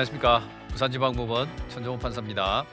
안녕하십니까 0.00 0.42
부산지방법원 0.68 1.46
천정호 1.68 1.98
판사입니다. 1.98 2.64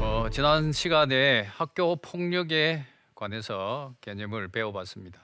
어, 0.00 0.28
지난 0.32 0.72
시간에 0.72 1.42
학교 1.42 1.94
폭력에 1.94 2.84
관해서 3.24 3.94
개념을 4.02 4.48
배워봤습니다. 4.48 5.18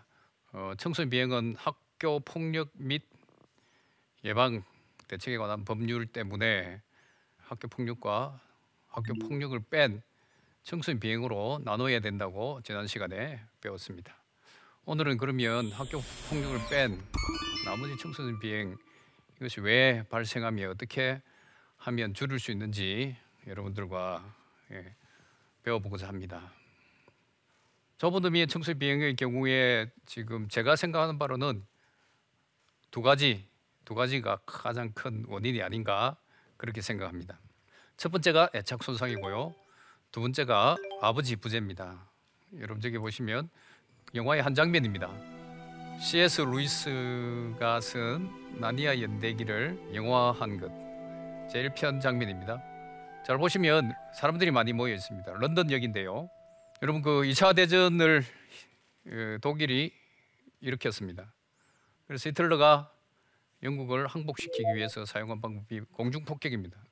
어, 0.53 0.73
청소년 0.79 1.11
비행은 1.11 1.57
학교 1.59 2.19
폭력 2.21 2.71
및 2.73 3.03
예방 4.25 4.65
대책에 5.07 5.37
관한 5.37 5.67
법률 5.67 6.07
때문에 6.07 6.81
학교 7.37 7.69
폭력과 7.69 8.41
학교 8.89 9.13
폭력을 9.15 9.59
뺀 9.69 10.03
청소년 10.63 10.99
비행으로 10.99 11.61
나눠야 11.63 12.01
된다고 12.01 12.61
지난 12.65 12.87
시간에 12.87 13.43
배웠습니다. 13.61 14.17
오늘은 14.87 15.19
그러면 15.19 15.71
학교 15.71 16.01
폭력을 16.31 16.59
뺀 16.71 16.99
나머지 17.67 17.99
청소년 17.99 18.41
비행 18.41 18.79
이것이 19.37 19.61
왜 19.61 20.05
발생하며 20.09 20.71
어떻게 20.71 21.21
하면 21.77 22.15
줄일 22.15 22.41
수 22.41 22.51
있는지 22.51 23.15
여러분들과 23.47 24.25
예, 24.73 24.95
배워보고자 25.65 26.09
합니다. 26.09 26.51
저번 28.01 28.25
의미의 28.25 28.47
청소년 28.47 28.79
비행의 28.79 29.15
경우에 29.15 29.91
지금 30.07 30.49
제가 30.49 30.75
생각하는 30.75 31.19
바로는 31.19 31.67
두 32.91 33.03
가지 33.03 33.47
두 33.85 33.95
가지가 33.95 34.39
가장 34.47 34.91
큰 34.95 35.27
원인이 35.29 35.63
아닌가 35.63 36.17
그렇게 36.57 36.81
생각합니다. 36.81 37.39
첫 37.99 38.11
번째가 38.11 38.49
애착 38.55 38.83
손상이고요. 38.83 39.55
두 40.13 40.23
번째가 40.23 40.79
아버지 41.03 41.37
부재입니다. 41.37 42.09
여러분 42.57 42.81
저기 42.81 42.97
보시면 42.97 43.51
영화의 44.15 44.41
한 44.41 44.55
장면입니다. 44.55 45.13
C.S. 46.01 46.41
루이스가 46.41 47.83
쓴 47.83 48.31
나니아 48.59 48.99
연대기를 48.99 49.95
영화한 49.95 50.59
것 50.59 50.73
제일 51.53 51.69
편 51.75 52.01
장면입니다. 52.01 52.63
잘 53.27 53.37
보시면 53.37 53.93
사람들이 54.15 54.53
많이 54.53 54.73
모여 54.73 54.95
있습니다. 54.95 55.33
런던역인데요. 55.35 56.31
여러분 56.83 57.03
그 57.03 57.11
2차 57.25 57.55
대전을 57.55 58.25
어, 59.07 59.39
독일이 59.43 59.93
일으켰습니다. 60.61 61.31
그래서 62.07 62.31
히틀러가 62.31 62.91
영국을 63.63 64.07
항복시키기 64.07 64.75
위해서 64.75 65.05
사용한 65.05 65.43
방법이 65.43 65.81
공중 65.93 66.25
폭격입니다. 66.25 66.83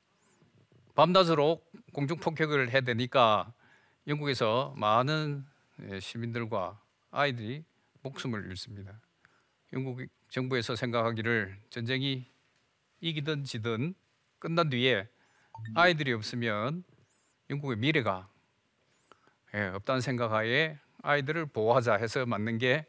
밤낮으로 0.93 1.65
공중 1.91 2.17
폭격을 2.17 2.69
해야 2.69 2.81
되니까 2.81 3.51
영국에서 4.05 4.75
많은 4.77 5.43
예, 5.89 5.99
시민들과 5.99 6.79
아이들이 7.09 7.63
목숨을 8.03 8.45
잃습니다. 8.51 9.01
영국 9.73 10.01
정부에서 10.27 10.75
생각하기를 10.75 11.57
전쟁이 11.71 12.27
이기든 13.01 13.43
지든 13.43 13.95
끝난 14.37 14.69
뒤에 14.69 15.07
아이들이 15.73 16.13
없으면 16.13 16.83
영국의 17.49 17.77
미래가 17.77 18.29
예, 19.55 19.61
없다는 19.73 20.01
생각하에 20.01 20.77
아이들을 21.01 21.47
보호하자 21.47 21.95
해서 21.95 22.25
만든 22.25 22.57
게 22.57 22.85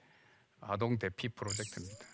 아동 0.60 0.98
대피 0.98 1.28
프로젝트입니다. 1.28 2.04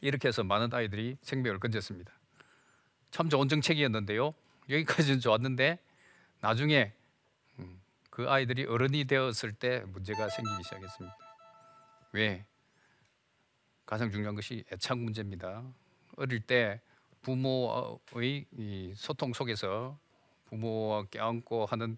이렇게 0.00 0.28
해서 0.28 0.44
많은 0.44 0.72
아이들이 0.72 1.16
생명을 1.22 1.58
건졌습니다. 1.58 2.12
참 3.10 3.28
좋은 3.28 3.48
정책이었는데요. 3.48 4.34
여기까지는 4.68 5.20
좋았는데 5.20 5.78
나중에 6.40 6.92
음, 7.58 7.80
그 8.10 8.28
아이들이 8.28 8.64
어른이 8.66 9.06
되었을 9.06 9.52
때 9.52 9.80
문제가 9.86 10.28
생기기 10.28 10.62
시작했습니다. 10.64 11.16
왜? 12.12 12.44
가장 13.86 14.10
중요한 14.10 14.34
것이 14.34 14.64
애착 14.70 14.98
문제입니다. 14.98 15.64
어릴 16.16 16.40
때 16.40 16.80
부모의 17.22 18.44
이 18.52 18.92
소통 18.94 19.32
속에서 19.32 19.98
부모와 20.46 21.04
껴안고 21.10 21.66
하는 21.66 21.96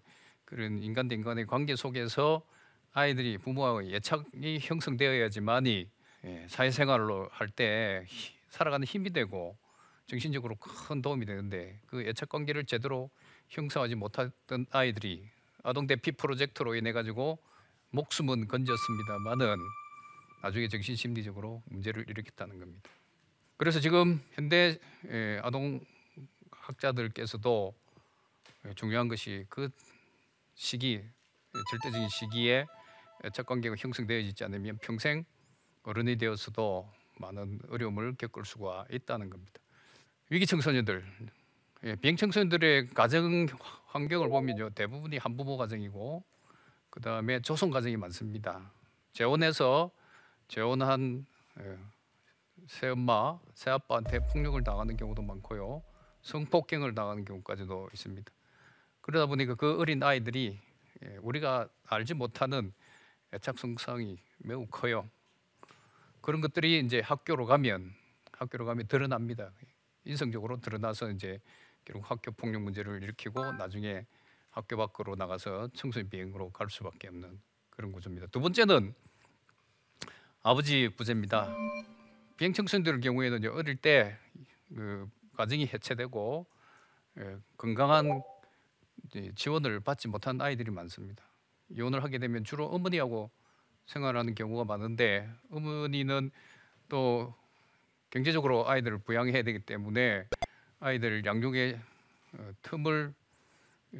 그런 0.51 0.83
인간 0.83 1.07
대 1.07 1.15
인간의 1.15 1.47
관계 1.47 1.77
속에서 1.77 2.45
아이들이 2.91 3.37
부모와의 3.37 3.95
애착이 3.95 4.59
형성되어야지만이 4.59 5.87
예, 6.25 6.45
사회생활을 6.49 7.29
할때 7.31 8.05
살아가는 8.49 8.85
힘이 8.85 9.11
되고 9.11 9.57
정신적으로 10.07 10.55
큰 10.57 11.01
도움이 11.01 11.25
되는데 11.25 11.79
그 11.87 12.03
애착 12.03 12.27
관계를 12.27 12.65
제대로 12.65 13.09
형성하지 13.47 13.95
못했던 13.95 14.65
아이들이 14.71 15.25
아동 15.63 15.87
대피 15.87 16.11
프로젝트로 16.11 16.75
인해 16.75 16.91
가지고 16.91 17.39
목숨은 17.91 18.49
건졌습니다만은 18.49 19.55
나중에 20.43 20.67
정신 20.67 20.97
심리적으로 20.97 21.63
문제를 21.67 22.09
일으켰다는 22.09 22.59
겁니다. 22.59 22.89
그래서 23.55 23.79
지금 23.79 24.21
현대 24.33 24.77
예, 25.07 25.39
아동 25.43 25.79
학자들께서도 26.51 27.73
예, 28.67 28.73
중요한 28.73 29.07
것이 29.07 29.45
그 29.47 29.69
시기 30.53 31.03
절대적인 31.53 32.07
시기에 32.09 32.65
애착 33.25 33.45
관계가 33.45 33.75
형성되어지지 33.77 34.43
않으면 34.45 34.77
평생 34.81 35.25
어른이 35.83 36.17
되어서도 36.17 36.89
많은 37.19 37.59
어려움을 37.69 38.15
겪을 38.15 38.45
수가 38.45 38.85
있다는 38.89 39.29
겁니다. 39.29 39.59
위기 40.29 40.45
청소년들, 40.45 41.03
예, 41.83 41.95
비행 41.95 42.15
청소년들의 42.15 42.89
가정 42.89 43.47
환경을 43.87 44.29
보면요 44.29 44.69
대부분이 44.71 45.17
한부모 45.17 45.57
가정이고 45.57 46.23
그 46.89 47.01
다음에 47.01 47.41
조성 47.41 47.69
가정이 47.69 47.97
많습니다. 47.97 48.71
재혼해서 49.13 49.91
재혼한 50.47 51.25
예, 51.59 51.77
새엄마, 52.67 53.39
새아빠한테 53.53 54.19
폭력을 54.31 54.63
당하는 54.63 54.95
경우도 54.95 55.21
많고요, 55.21 55.83
성폭행을 56.21 56.95
당하는 56.95 57.25
경우까지도 57.25 57.89
있습니다. 57.93 58.31
그러다 59.01 59.25
보니까 59.25 59.55
그 59.55 59.79
어린 59.79 60.01
아이들이 60.03 60.59
예, 61.03 61.17
우리가 61.21 61.67
알지 61.85 62.13
못하는 62.13 62.73
애착 63.33 63.57
성상이 63.57 64.17
매우 64.37 64.65
커요. 64.67 65.09
그런 66.21 66.41
것들이 66.41 66.79
이제 66.79 66.99
학교로 66.99 67.45
가면 67.45 67.93
학교로 68.33 68.65
가면 68.65 68.87
드러납니다. 68.87 69.51
인성적으로 70.05 70.59
드러나서 70.59 71.09
이제 71.11 71.39
결국 71.85 72.09
학교 72.09 72.31
폭력 72.31 72.61
문제를 72.61 73.01
일으키고 73.03 73.53
나중에 73.53 74.05
학교 74.49 74.77
밖으로 74.77 75.15
나가서 75.15 75.69
청소년 75.73 76.09
비행으로 76.09 76.51
갈 76.51 76.69
수밖에 76.69 77.07
없는 77.07 77.39
그런 77.69 77.91
구조입니다. 77.91 78.27
두 78.27 78.39
번째는 78.39 78.93
아버지 80.43 80.89
부재입니다. 80.95 81.55
비행 82.37 82.53
청소년들 82.53 82.99
경우에는 82.99 83.45
어릴 83.51 83.75
때 83.75 84.17
그 84.75 85.09
가정이 85.35 85.67
해체되고 85.67 86.45
예, 87.19 87.37
건강한 87.57 88.21
지원을 89.35 89.79
받지 89.81 90.07
못한 90.07 90.39
아이들이 90.41 90.71
많습니다. 90.71 91.23
이혼을 91.69 92.03
하게 92.03 92.17
되면 92.17 92.43
주로 92.43 92.65
어머니하고 92.67 93.29
생활하는 93.85 94.35
경우가 94.35 94.65
많은데 94.65 95.29
어머니는 95.51 96.31
또 96.89 97.33
경제적으로 98.09 98.69
아이들을 98.69 98.99
부양해야 98.99 99.43
되기 99.43 99.59
때문에 99.59 100.27
아이들 100.79 101.25
양육의 101.25 101.79
어, 102.33 102.51
틈을 102.61 103.13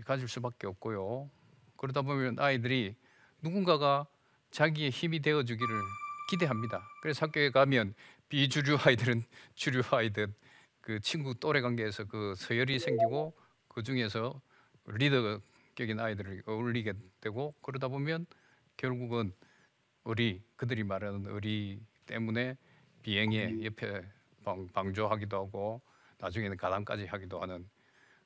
가질 0.06 0.28
수밖에 0.28 0.68
없고요. 0.68 1.30
그러다 1.78 2.02
보면 2.02 2.40
아이들이 2.40 2.96
누군가가 3.42 4.06
자기의 4.52 4.90
힘이 4.90 5.22
되어 5.22 5.44
주기를 5.44 5.68
기대합니다. 6.30 6.82
그래서 7.02 7.26
학교에 7.26 7.52
가면 7.52 7.94
비주류 8.30 8.78
아이들은 8.84 9.24
주류 9.56 9.82
아이들 9.92 10.34
그 10.80 11.00
친구 11.00 11.36
또래 11.36 11.62
관계에서 11.62 12.06
그 12.06 12.34
서열이 12.36 12.80
생기고 12.80 13.34
그 13.68 13.84
중에서 13.84 14.42
리더격인 14.86 16.00
아이들을 16.00 16.44
어울리게 16.46 16.94
되고 17.20 17.54
그러다 17.62 17.88
보면 17.88 18.26
결국은 18.78 19.34
의리 20.06 20.42
그들이 20.56 20.84
말하는 20.84 21.26
의리 21.28 21.80
때문에 22.06 22.58
비행에 23.04 23.64
옆에 23.64 24.04
방, 24.44 24.68
방조하기도 24.70 25.38
하고 25.38 25.82
나중에는 26.20 26.58
가담까지 26.58 27.06
하기도 27.06 27.42
하는 27.42 27.68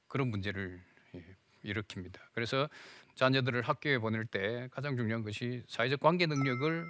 그런 0.08 0.30
문제를 0.30 0.82
예, 1.16 1.36
일으킵니다. 1.64 2.20
그래서 2.34 2.70
자녀들을 3.16 3.62
학교에 3.62 3.98
보낼 3.98 4.26
때 4.26 4.68
가장 4.72 4.96
중요한 4.96 5.24
것이 5.24 5.64
사회적 5.68 6.00
관계 6.00 6.26
능력을 6.26 6.86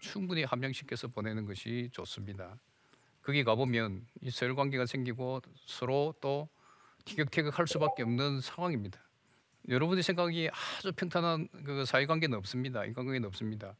충분히 0.00 0.44
함양시켜서 0.44 1.08
보내는 1.08 1.46
것이 1.46 1.90
좋습니다. 1.92 2.58
거기 3.22 3.44
가보면 3.44 4.06
이 4.22 4.30
서열 4.30 4.54
관계가 4.54 4.86
생기고 4.86 5.42
서로 5.66 6.14
또 6.20 6.48
티격태격할 7.04 7.66
수밖에 7.66 8.02
없는 8.02 8.40
상황입니다. 8.40 9.09
여러분의 9.68 10.02
생각이 10.02 10.48
아주 10.50 10.92
평탄한 10.92 11.48
그 11.64 11.84
사회관계는 11.84 12.36
없습니다. 12.38 12.84
인간관계는 12.84 13.26
없습니다. 13.28 13.76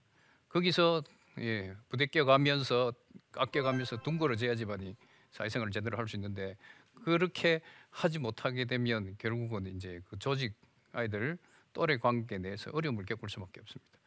거기서 0.48 1.02
예, 1.38 1.74
부대 1.88 2.06
껴가면서 2.06 2.92
깎여가면서 3.32 4.02
둥그러져야지만이 4.02 4.96
사회생활을 5.30 5.72
제대로 5.72 5.96
할 5.96 6.06
수 6.08 6.16
있는데 6.16 6.56
그렇게 7.04 7.60
하지 7.90 8.18
못하게 8.18 8.64
되면 8.64 9.16
결국은 9.18 9.66
이제 9.74 10.00
그 10.08 10.18
조직 10.18 10.54
아이들 10.92 11.38
또래 11.72 11.96
관계 11.96 12.36
내에서 12.38 12.70
어려움을 12.72 13.04
겪을 13.06 13.28
수밖에 13.28 13.60
없습니다. 13.60 13.98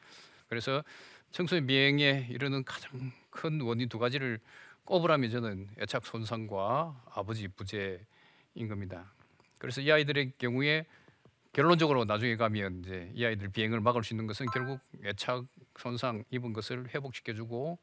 그래서 0.49 0.83
청소년 1.31 1.65
미행에 1.65 2.27
이르는 2.29 2.63
가장 2.65 3.11
큰 3.29 3.61
원인 3.61 3.89
두 3.89 3.97
가지를 3.97 4.39
꼽으라면 4.83 5.31
저는 5.31 5.69
애착 5.79 6.05
손상과 6.05 7.03
아버지 7.09 7.47
부재인 7.47 8.67
겁니다. 8.67 9.11
그래서 9.57 9.81
이 9.81 9.89
아이들의 9.91 10.33
경우에 10.37 10.85
결론적으로 11.53 12.03
나중에 12.03 12.35
가면 12.35 12.79
이제 12.79 13.11
이 13.13 13.23
아이들 13.23 13.47
비행을 13.47 13.79
막을 13.79 14.03
수 14.03 14.15
있는 14.15 14.25
것은 14.25 14.47
결국 14.51 14.79
애착 15.05 15.45
손상 15.77 16.23
입은 16.31 16.51
것을 16.51 16.89
회복시켜주고 16.89 17.77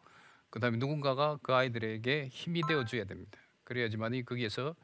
그다음에 0.51 0.77
누군가가 0.77 1.39
그 1.41 1.55
아이들에게 1.55 2.27
힘이 2.33 2.63
되어 2.67 2.85
줘야 2.85 3.05
됩니다. 3.05 3.39
그래야지만이 3.63 4.25
거기에서 4.25 4.75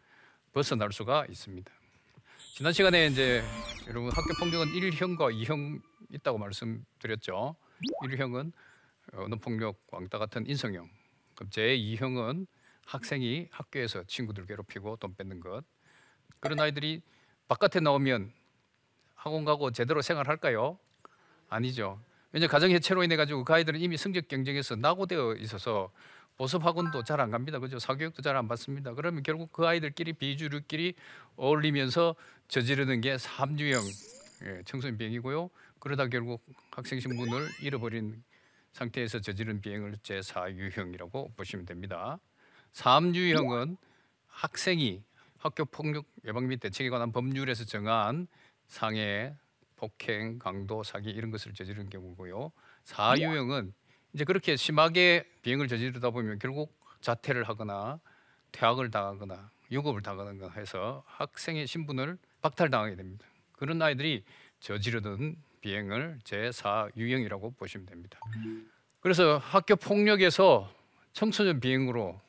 벗어날 0.52 0.92
수가 0.92 1.26
있습니다. 1.28 1.72
지난 2.54 2.72
시간에 2.72 3.06
이제 3.06 3.42
여러분 3.88 4.12
학교 4.12 4.32
폭력은 4.38 4.68
1형과 4.68 5.34
2형 5.34 5.82
있다고 6.10 6.38
말씀드렸죠. 6.38 7.56
1형은 8.04 8.52
언어 9.14 9.36
폭력, 9.36 9.82
왕따 9.90 10.18
같은 10.18 10.48
인성형. 10.48 10.88
그럼 11.34 11.50
제 11.50 11.76
2형은 11.76 12.46
학생이 12.86 13.48
학교에서 13.50 14.04
친구들 14.04 14.46
괴롭히고 14.46 14.96
돈 14.98 15.16
뺏는 15.16 15.40
것. 15.40 15.64
그런 16.38 16.60
아이들이 16.60 17.02
바깥에 17.48 17.80
나오면 17.80 18.32
학원 19.26 19.44
가고 19.44 19.72
제대로 19.72 20.02
생활할까요? 20.02 20.78
아니죠. 21.48 22.00
왜냐 22.32 22.46
가정 22.46 22.70
해체로 22.70 23.02
인해 23.02 23.16
가지고 23.16 23.42
그 23.44 23.52
아이들은 23.52 23.80
이미 23.80 23.96
성적 23.96 24.28
경쟁에서 24.28 24.76
낙오되어 24.76 25.34
있어서 25.40 25.90
보습 26.36 26.64
학원도 26.64 27.02
잘 27.02 27.20
안 27.20 27.30
갑니다. 27.32 27.58
그죠? 27.58 27.78
사교육도 27.80 28.22
잘 28.22 28.36
안 28.36 28.46
받습니다. 28.46 28.94
그러면 28.94 29.24
결국 29.24 29.52
그 29.52 29.66
아이들끼리 29.66 30.12
비주류끼리 30.12 30.94
어울리면서 31.36 32.14
저지르는 32.46 33.00
게 33.00 33.18
삼주형 33.18 33.82
예, 34.44 34.62
청소년 34.64 34.96
비행이고요. 34.96 35.50
그러다 35.80 36.06
결국 36.06 36.44
학생 36.70 37.00
신분을 37.00 37.48
잃어버린 37.62 38.22
상태에서 38.74 39.20
저지른 39.20 39.60
비행을 39.60 39.94
제4유형이라고 40.04 41.34
보시면 41.36 41.66
됩니다. 41.66 42.18
삼주형은 42.74 43.76
학생이 44.28 45.02
학교 45.38 45.64
폭력 45.64 46.04
예방 46.26 46.46
및 46.46 46.60
대책에 46.60 46.90
관한 46.90 47.10
법률에서 47.10 47.64
정한 47.64 48.28
상해, 48.68 49.34
폭행, 49.76 50.38
강도, 50.38 50.82
사기 50.82 51.10
이런 51.10 51.30
것을 51.30 51.54
저지른 51.54 51.88
경우고요. 51.88 52.52
사유형은 52.84 53.72
이제 54.12 54.24
그렇게 54.24 54.56
심하게 54.56 55.28
비행을 55.42 55.68
저지르다 55.68 56.10
보면 56.10 56.38
결국 56.38 56.78
자퇴를 57.00 57.44
하거나 57.44 58.00
퇴학을 58.52 58.90
당하거나 58.90 59.50
유급을 59.70 60.02
당하거나 60.02 60.50
해서 60.50 61.02
학생의 61.06 61.66
신분을 61.66 62.18
박탈당하게 62.40 62.96
됩니다. 62.96 63.26
그런 63.52 63.80
아이들이 63.82 64.24
저지르는 64.60 65.36
비행을 65.60 66.20
제4유형이라고 66.24 67.56
보시면 67.56 67.86
됩니다. 67.86 68.18
그래서 69.00 69.38
학교 69.38 69.76
폭력에서 69.76 70.72
청소년 71.12 71.60
비행으로 71.60 72.20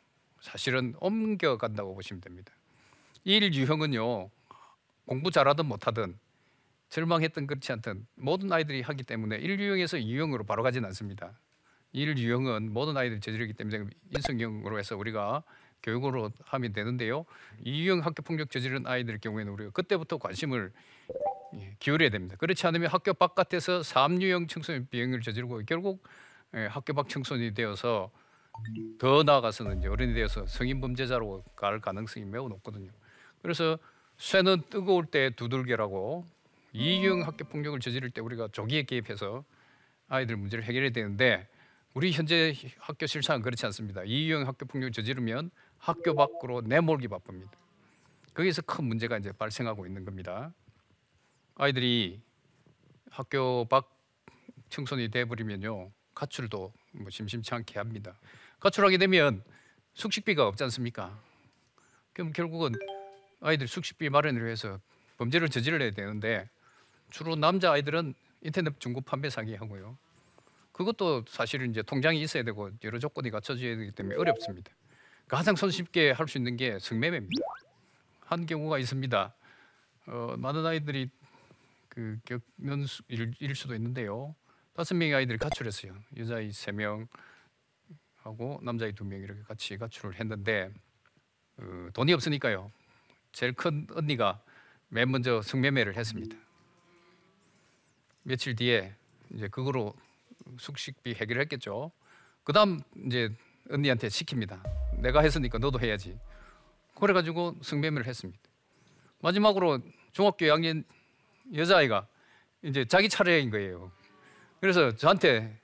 사실은 0.41 0.95
옮겨간다고 0.99 1.95
보시면 1.95 2.21
됩니다. 2.21 2.51
1유형은요 3.25 4.29
공부 5.05 5.31
잘하든 5.31 5.65
못하든 5.65 6.17
절망했던 6.89 7.47
그렇지 7.47 7.71
않든 7.73 8.07
모든 8.15 8.51
아이들이 8.51 8.81
하기 8.81 9.03
때문에 9.03 9.39
1유형에서 9.39 10.01
2유형으로 10.03 10.45
바로 10.47 10.63
가진 10.63 10.85
않습니다. 10.85 11.39
1유형은 11.93 12.69
모든 12.69 12.95
아이들이 12.97 13.19
저지르기 13.19 13.53
때문에 13.53 13.85
인성형으로 14.15 14.77
해서 14.79 14.95
우리가 14.97 15.43
교육으로 15.83 16.31
하면 16.45 16.73
되는데요. 16.73 17.25
2유형 17.65 18.01
학교 18.01 18.23
폭력 18.23 18.49
저지른 18.51 18.87
아이들 18.87 19.19
경우에는 19.19 19.51
우리가 19.53 19.71
그때부터 19.71 20.17
관심을 20.17 20.71
예, 21.55 21.75
기울여야 21.79 22.09
됩니다. 22.09 22.35
그렇지 22.37 22.67
않으면 22.67 22.89
학교 22.89 23.13
바깥에서 23.13 23.81
3유형 23.81 24.49
청소년 24.49 24.87
비행을 24.89 25.21
저지르고 25.21 25.61
결국 25.65 26.03
예, 26.55 26.65
학교 26.65 26.93
밖 26.93 27.09
청소년이 27.09 27.53
되어서 27.53 28.11
더 28.99 29.23
나아가서는 29.23 29.79
이제 29.79 29.87
어른이 29.87 30.13
되어서 30.13 30.45
성인 30.47 30.81
범죄자로 30.81 31.43
갈 31.55 31.79
가능성이 31.79 32.25
매우 32.25 32.49
높거든요. 32.49 32.91
그래서 33.41 33.77
쇠는 34.17 34.63
뜨거울 34.69 35.05
때 35.05 35.29
두들겨라고 35.35 36.25
이형 36.73 37.23
학교 37.23 37.45
폭력을 37.45 37.79
저지를 37.79 38.09
때 38.09 38.21
우리가 38.21 38.49
조기에 38.51 38.83
개입해서 38.83 39.43
아이들 40.07 40.37
문제를 40.37 40.63
해결해야 40.63 40.91
되는데 40.91 41.47
우리 41.93 42.11
현재 42.11 42.53
학교 42.79 43.07
실상은 43.07 43.41
그렇지 43.41 43.65
않습니다. 43.65 44.03
이형 44.05 44.47
학교 44.47 44.65
폭력을 44.65 44.91
저지르면 44.91 45.49
학교 45.77 46.13
밖으로 46.13 46.61
내몰기 46.61 47.07
바쁩니다. 47.07 47.51
거기서 48.33 48.61
큰 48.61 48.85
문제가 48.85 49.17
이제 49.17 49.31
발생하고 49.31 49.87
있는 49.87 50.05
겁니다. 50.05 50.53
아이들이 51.55 52.21
학교 53.09 53.65
밖 53.65 53.89
청소년이 54.69 55.09
돼버리면요 55.09 55.91
가출도 56.13 56.73
뭐 56.91 57.09
심심치 57.09 57.53
않게 57.53 57.79
합니다. 57.79 58.19
가출하게 58.59 58.97
되면 58.97 59.43
숙식비가 59.93 60.47
없지 60.47 60.63
않습니까? 60.65 61.19
그럼 62.13 62.31
결국은 62.31 62.73
아이들 63.39 63.67
숙식비 63.67 64.09
마련을 64.09 64.43
위해서 64.43 64.79
범죄를 65.17 65.49
저질러야 65.49 65.91
되는데 65.91 66.49
주로 67.09 67.35
남자 67.35 67.71
아이들은 67.71 68.13
인터넷 68.41 68.79
중고 68.79 69.01
판매 69.01 69.29
사기 69.29 69.55
하고요. 69.55 69.97
그것도 70.71 71.25
사실은 71.27 71.71
이제 71.71 71.81
통장이 71.81 72.21
있어야 72.21 72.43
되고 72.43 72.69
여러 72.83 72.99
조건이 72.99 73.29
갖춰져야 73.31 73.77
되기 73.77 73.91
때문에 73.91 74.15
어렵습니다. 74.15 74.71
가장 75.27 75.55
손쉽게 75.55 76.11
할 76.11 76.27
수 76.27 76.37
있는 76.37 76.55
게 76.55 76.77
성매매입니다. 76.79 77.41
한 78.21 78.45
경우가 78.45 78.77
있습니다. 78.79 79.33
어, 80.07 80.35
많은 80.37 80.65
아이들이 80.65 81.09
그 81.89 82.17
겪는 82.25 82.85
수, 82.85 83.01
일, 83.07 83.33
일 83.39 83.55
수도 83.55 83.73
있는데요. 83.75 84.35
다섯 84.73 84.93
명의 84.95 85.15
아이들이 85.15 85.37
가출했어요. 85.37 85.95
여자아이 86.17 86.51
세 86.51 86.71
명 86.71 87.07
하고 88.21 88.59
남자아이 88.61 88.93
두 88.93 89.03
명 89.05 89.21
이렇게 89.21 89.41
같이 89.41 89.77
가출을 89.77 90.19
했는데 90.19 90.71
어, 91.57 91.89
돈이 91.93 92.13
없으니까요. 92.13 92.71
제일 93.31 93.53
큰 93.53 93.87
언니가 93.93 94.41
맨 94.89 95.09
먼저 95.09 95.41
성매매를 95.41 95.97
했습니다. 95.97 96.37
며칠 98.27 98.57
뒤에 98.57 98.93
이제 99.33 99.47
그거로 99.47 99.93
숙식비 100.59 101.13
해결을 101.13 101.41
했겠죠. 101.43 101.93
그다음 102.43 102.81
이제 103.05 103.29
언니한테 103.69 104.09
시킵니다. 104.09 104.61
내가 105.01 105.21
했으니까 105.21 105.57
너도 105.59 105.79
해야지. 105.79 106.19
그래가지고 106.99 107.55
성매매를 107.61 108.05
했습니다. 108.05 108.37
마지막으로 109.21 109.79
중학교 110.11 110.45
2학년 110.45 110.83
여자아이가 111.55 112.05
이제 112.63 112.83
자기 112.83 113.07
차례인 113.07 113.49
거예요. 113.49 113.93
그래서 114.59 114.93
저한테 114.93 115.57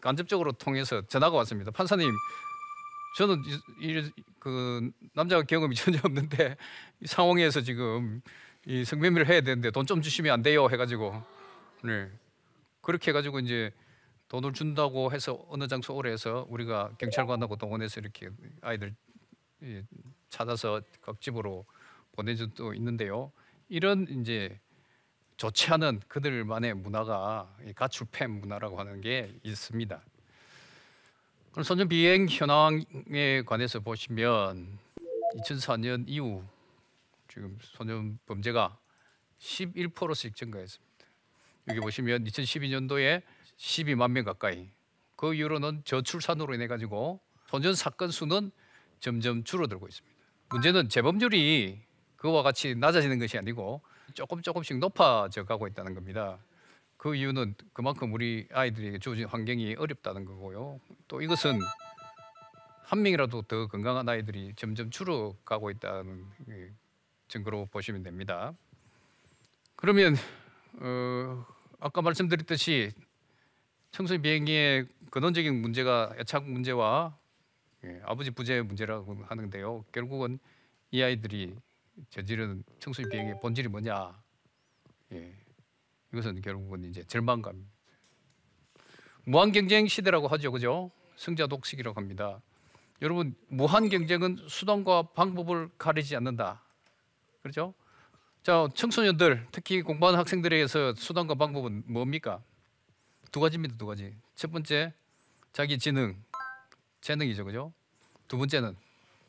간접적으로 0.00 0.50
통해서 0.50 1.02
전화가 1.06 1.36
왔습니다. 1.36 1.70
판사님, 1.70 2.10
저는 3.18 3.42
이, 3.82 4.10
그 4.40 4.90
남자 5.14 5.40
경험이 5.42 5.76
전혀 5.76 6.00
없는데 6.02 6.56
이 7.02 7.06
상황에서 7.06 7.60
지금 7.60 8.20
이 8.66 8.84
성매매를 8.84 9.28
해야 9.28 9.42
되는데 9.42 9.70
돈 9.70 9.86
좀 9.86 10.02
주시면 10.02 10.32
안 10.32 10.42
돼요 10.42 10.68
해가지고 10.68 11.39
네 11.84 12.10
그렇게 12.80 13.10
해가지고 13.10 13.40
이제 13.40 13.72
돈을 14.28 14.52
준다고 14.52 15.12
해서 15.12 15.44
어느 15.48 15.66
장소 15.66 15.94
오래 15.94 16.12
해서 16.12 16.46
우리가 16.48 16.92
경찰관하고 16.98 17.56
동원해서 17.56 18.00
이렇게 18.00 18.30
아이들 18.60 18.94
찾아서 20.28 20.80
각 21.00 21.20
집으로 21.20 21.66
보내준 22.12 22.52
도 22.52 22.72
있는데요. 22.74 23.32
이런 23.68 24.06
이제 24.08 24.58
좋지 25.36 25.72
않은 25.72 26.00
그들만의 26.06 26.74
문화가 26.74 27.56
가출팸 27.74 28.28
문화라고 28.28 28.78
하는 28.78 29.00
게 29.00 29.34
있습니다. 29.42 30.02
그럼 31.50 31.64
소년 31.64 31.88
비행 31.88 32.28
현황에 32.28 33.42
관해서 33.44 33.80
보시면 33.80 34.78
2004년 35.38 36.04
이후 36.06 36.44
지금 37.26 37.58
소년 37.60 38.18
범죄가 38.26 38.78
11%씩 39.38 40.36
증가했습니다. 40.36 40.89
여기 41.68 41.80
보시면 41.80 42.24
2012년도에 42.24 43.22
12만 43.56 44.10
명 44.10 44.24
가까이 44.24 44.70
그 45.16 45.34
이후로는 45.34 45.82
저출산으로 45.84 46.54
인해 46.54 46.66
가지고 46.66 47.20
소년 47.48 47.74
사건 47.74 48.10
수는 48.10 48.50
점점 49.00 49.44
줄어들고 49.44 49.86
있습니다. 49.86 50.16
문제는 50.50 50.88
재범률이 50.88 51.80
그와 52.16 52.42
같이 52.42 52.74
낮아지는 52.74 53.18
것이 53.18 53.38
아니고 53.38 53.82
조금 54.14 54.42
조금씩 54.42 54.78
높아져 54.78 55.44
가고 55.44 55.66
있다는 55.66 55.94
겁니다. 55.94 56.38
그 56.96 57.14
이유는 57.14 57.54
그만큼 57.72 58.12
우리 58.12 58.46
아이들에게 58.52 58.98
주어진 58.98 59.26
환경이 59.26 59.76
어렵다는 59.76 60.24
거고요. 60.24 60.80
또 61.08 61.22
이것은 61.22 61.58
한 62.84 63.02
명이라도 63.02 63.42
더 63.42 63.68
건강한 63.68 64.08
아이들이 64.08 64.52
점점 64.56 64.90
줄어가고 64.90 65.70
있다는 65.70 66.26
증거로 67.28 67.66
보시면 67.66 68.02
됩니다. 68.02 68.52
그러면 69.76 70.16
어, 70.74 71.46
아까 71.78 72.02
말씀드렸듯이 72.02 72.92
청소년 73.90 74.22
비행기에 74.22 74.86
근원적인 75.10 75.60
문제가 75.60 76.14
애착 76.18 76.48
문제와 76.48 77.18
예, 77.84 78.00
아버지 78.04 78.30
부재 78.30 78.60
문제라고 78.60 79.24
하는데요. 79.24 79.84
결국은 79.90 80.38
이 80.90 81.02
아이들이 81.02 81.56
저지른 82.10 82.62
청소년 82.78 83.10
비행의 83.10 83.40
본질이 83.40 83.68
뭐냐? 83.68 84.22
예, 85.12 85.34
이것은 86.12 86.40
결국은 86.42 86.84
이제 86.84 87.02
절망감. 87.04 87.66
무한 89.24 89.52
경쟁 89.52 89.86
시대라고 89.86 90.28
하죠, 90.28 90.52
그죠? 90.52 90.90
승자 91.16 91.46
독식이라고 91.46 91.98
합니다. 91.98 92.40
여러분 93.02 93.34
무한 93.48 93.88
경쟁은 93.88 94.36
수단과 94.46 95.02
방법을 95.14 95.70
가리지 95.78 96.16
않는다. 96.16 96.62
그렇죠? 97.42 97.74
자, 98.42 98.66
청소년들 98.74 99.48
특히 99.52 99.82
공부하는 99.82 100.18
학생들에게서 100.18 100.94
수단과 100.94 101.34
방법은 101.34 101.82
뭡니까? 101.86 102.42
두 103.30 103.38
가지입니다. 103.38 103.76
두 103.76 103.84
가지. 103.84 104.14
첫 104.34 104.50
번째 104.50 104.94
자기 105.52 105.78
지능, 105.78 106.16
재능이죠, 107.02 107.44
그죠? 107.44 107.72
두 108.28 108.38
번째는 108.38 108.76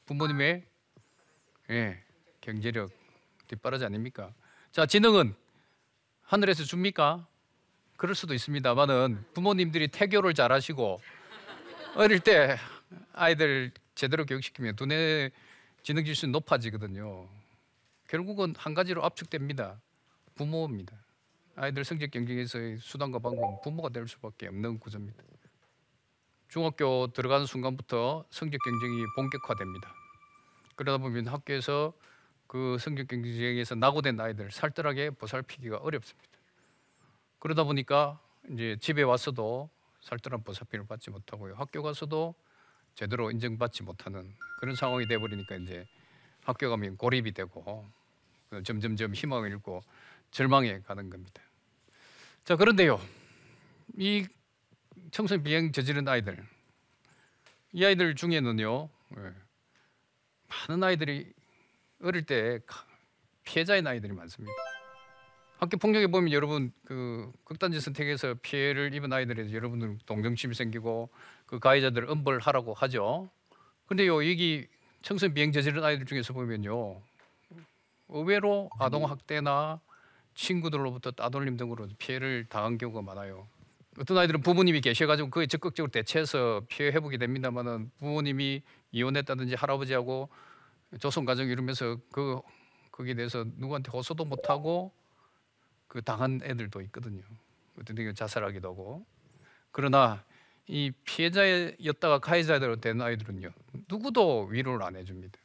부모님의 0.06 0.64
예, 1.72 2.02
경제력 2.40 2.90
뒷바라지 3.48 3.84
아닙니까? 3.84 4.34
자, 4.72 4.86
지능은 4.86 5.36
하늘에서 6.24 6.64
줍니까? 6.64 7.28
그럴 7.98 8.16
수도 8.16 8.34
있습니다만은 8.34 9.26
부모님들이 9.34 9.90
태교를 9.90 10.34
잘하시고 10.34 11.02
어릴 11.96 12.22
때 12.22 12.58
아이들 13.12 13.72
제대로 13.94 14.26
교육시키면 14.26 14.78
두뇌 14.78 15.32
지능 15.84 16.06
지수는 16.06 16.32
높아지거든요. 16.32 17.41
결국은 18.12 18.54
한 18.58 18.74
가지로 18.74 19.06
압축됩니다. 19.06 19.80
부모입니다. 20.36 20.98
아이들 21.56 21.86
성적 21.86 22.12
경쟁에서의 22.12 22.78
수단과 22.78 23.20
방법은 23.20 23.62
부모가 23.64 23.88
될 23.88 24.06
수밖에 24.06 24.48
없는 24.48 24.80
구조입니다. 24.80 25.24
중학교 26.50 27.08
들어가는 27.08 27.46
순간부터 27.46 28.26
성적 28.30 28.58
경쟁이 28.66 29.06
본격화됩니다. 29.16 29.94
그러다 30.76 30.98
보면 30.98 31.28
학교에서 31.28 31.94
그 32.48 32.76
성적 32.82 33.08
경쟁에서 33.08 33.76
낙오된 33.76 34.20
아이들 34.20 34.52
살뜰하게 34.52 35.12
보살피기가 35.12 35.78
어렵습니다. 35.78 36.38
그러다 37.40 37.64
보니까 37.64 38.20
이제 38.50 38.76
집에 38.82 39.04
와서도 39.04 39.70
살뜰한 40.02 40.44
보살핌을 40.44 40.86
받지 40.86 41.12
못하고요. 41.12 41.54
학교 41.56 41.82
가서도 41.82 42.36
제대로 42.94 43.32
인정받지 43.32 43.84
못하는 43.84 44.36
그런 44.60 44.76
상황이 44.76 45.08
돼 45.08 45.18
버리니까 45.18 45.56
이제 45.56 45.88
학교 46.44 46.70
가면 46.70 46.98
고립이 46.98 47.32
되고 47.32 47.90
점점점 48.64 49.14
희망을 49.14 49.50
잃고 49.52 49.82
절망에 50.32 50.82
가는 50.82 51.10
겁니다. 51.10 51.42
자 52.44 52.56
그런데요, 52.56 53.00
이 53.98 54.28
청소년 55.12 55.44
비행 55.44 55.72
저지른 55.72 56.08
아이들, 56.08 56.38
이 57.72 57.86
아이들 57.86 58.16
중에는요, 58.16 58.90
예, 59.18 59.34
많은 60.48 60.84
아이들이 60.84 61.32
어릴 62.04 62.26
때 62.26 62.60
피해자인 63.44 63.88
아이들이 63.88 64.14
많습니다. 64.14 64.54
학교 65.58 65.78
폭력에 65.78 66.08
보면 66.08 66.32
여러분 66.32 66.74
그 66.86 67.32
극단지 67.44 67.80
선택에서 67.80 68.34
피해를 68.42 68.96
입은 68.96 69.14
아이들에 69.14 69.54
여러분들 69.54 70.00
동정심이 70.08 70.56
생기고 70.56 71.12
그 71.46 71.60
가해자들 71.60 72.10
엄벌하라고 72.10 72.74
하죠. 72.74 73.30
근데요 73.86 74.28
여기 74.28 74.68
청소년 75.04 75.36
비행 75.36 75.52
저지른 75.52 75.84
아이들 75.84 76.06
중에서 76.06 76.34
보면요 76.34 77.02
의외로 78.12 78.70
아동 78.80 79.10
학대나 79.10 79.80
친구들로부터 80.36 81.12
따돌림 81.12 81.58
등으로 81.58 81.88
피해를 81.98 82.46
당한 82.50 82.78
경우가 82.78 83.02
많아요. 83.02 83.48
어떤 84.00 84.18
아이들은 84.18 84.42
부모님이 84.42 84.82
계셔가지고 84.82 85.30
그에 85.30 85.48
적극적으로 85.48 85.92
대처해서 85.92 86.62
피해 86.70 86.90
회복이 86.90 87.18
됩니다만은 87.18 87.92
부모님이 88.00 88.62
이혼했다든지 88.92 89.56
할아버지하고 89.56 90.30
조선 91.00 91.26
가정 91.26 91.48
이루면서 91.48 91.98
그 92.12 92.40
거기에 92.92 93.14
대해서 93.16 93.46
누구한테 93.58 93.92
호소도 93.92 94.26
못하고 94.26 94.92
그 95.88 96.02
당한 96.02 96.40
애들도 96.44 96.82
있거든요. 96.84 97.22
어떤 97.80 97.96
경우 97.96 98.14
자살하기도 98.14 98.70
하고. 98.70 99.06
그러나 99.72 100.24
이 100.68 100.92
피해자였다가 101.04 102.20
가해자로 102.20 102.78
된 102.78 103.02
아이들은요 103.02 103.52
누구도 103.90 104.46
위로를 104.46 104.86
안 104.86 104.96
해줍니다. 104.96 105.38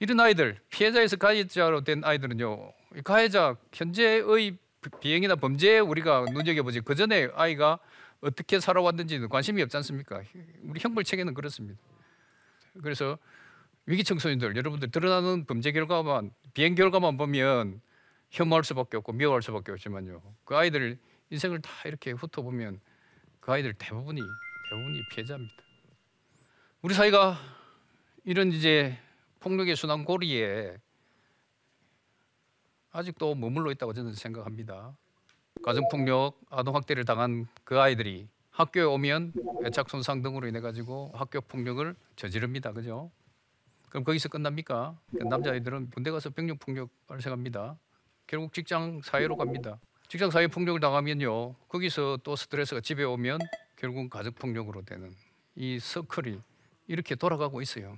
이런 0.00 0.18
아이들 0.18 0.58
피해자에서 0.70 1.16
가해자로 1.16 1.84
된 1.84 2.02
아이들은요 2.02 2.72
가해자 3.04 3.56
현재의 3.72 4.56
비행이나 5.00 5.36
범죄에 5.36 5.78
우리가 5.78 6.24
눈여겨보지 6.32 6.80
그 6.80 6.94
전에 6.94 7.28
아이가 7.34 7.78
어떻게 8.22 8.60
살아왔는지는 8.60 9.28
관심이 9.28 9.62
없지 9.62 9.76
않습니까? 9.76 10.22
우리 10.62 10.80
형벌 10.80 11.04
체계는 11.04 11.34
그렇습니다. 11.34 11.80
그래서 12.82 13.18
위기 13.84 14.02
청소년들 14.02 14.56
여러분들 14.56 14.90
드러나는 14.90 15.44
범죄 15.44 15.70
결과만 15.70 16.30
비행 16.54 16.74
결과만 16.74 17.18
보면 17.18 17.80
혐오할 18.30 18.64
수밖에 18.64 18.96
없고 18.96 19.12
미워할 19.12 19.42
수밖에 19.42 19.72
없지만요. 19.72 20.22
그 20.44 20.56
아이들 20.56 20.98
인생을 21.28 21.60
다 21.60 21.70
이렇게 21.84 22.12
훑어보면 22.12 22.80
그 23.40 23.52
아이들 23.52 23.74
대부분이 23.74 24.20
대부분이 24.70 25.00
피해자입니다. 25.10 25.54
우리 26.80 26.94
사회가 26.94 27.38
이런 28.24 28.52
이제 28.52 28.98
폭력의 29.40 29.74
순환 29.74 30.04
고리에 30.04 30.76
아직도 32.92 33.34
머물러 33.34 33.70
있다고 33.72 33.92
저는 33.92 34.14
생각합니다. 34.14 34.96
가정폭력, 35.62 36.40
아동학대를 36.50 37.04
당한 37.04 37.46
그 37.64 37.80
아이들이 37.80 38.28
학교에 38.50 38.82
오면 38.82 39.32
애착 39.64 39.88
손상 39.88 40.22
등으로 40.22 40.46
인해 40.46 40.60
가지고 40.60 41.10
학교 41.14 41.40
폭력을 41.40 41.94
저지릅니다. 42.16 42.72
그죠? 42.72 43.10
그럼 43.88 44.04
거기서 44.04 44.28
끝납니까? 44.28 44.98
그 45.10 45.24
남자아이들은 45.24 45.90
군대 45.90 46.10
가서 46.10 46.30
병력 46.30 46.58
폭력 46.58 46.90
발생합니다. 47.06 47.78
결국 48.26 48.52
직장 48.52 49.00
사회로 49.02 49.36
갑니다. 49.36 49.78
직장 50.08 50.30
사회 50.30 50.46
폭력을 50.46 50.78
당하면요. 50.80 51.54
거기서 51.68 52.18
또 52.22 52.36
스트레스가 52.36 52.80
집에 52.80 53.04
오면 53.04 53.38
결국 53.76 54.10
가족 54.10 54.34
폭력으로 54.36 54.82
되는 54.82 55.14
이 55.54 55.78
서클이 55.78 56.40
이렇게 56.88 57.14
돌아가고 57.14 57.62
있어요. 57.62 57.96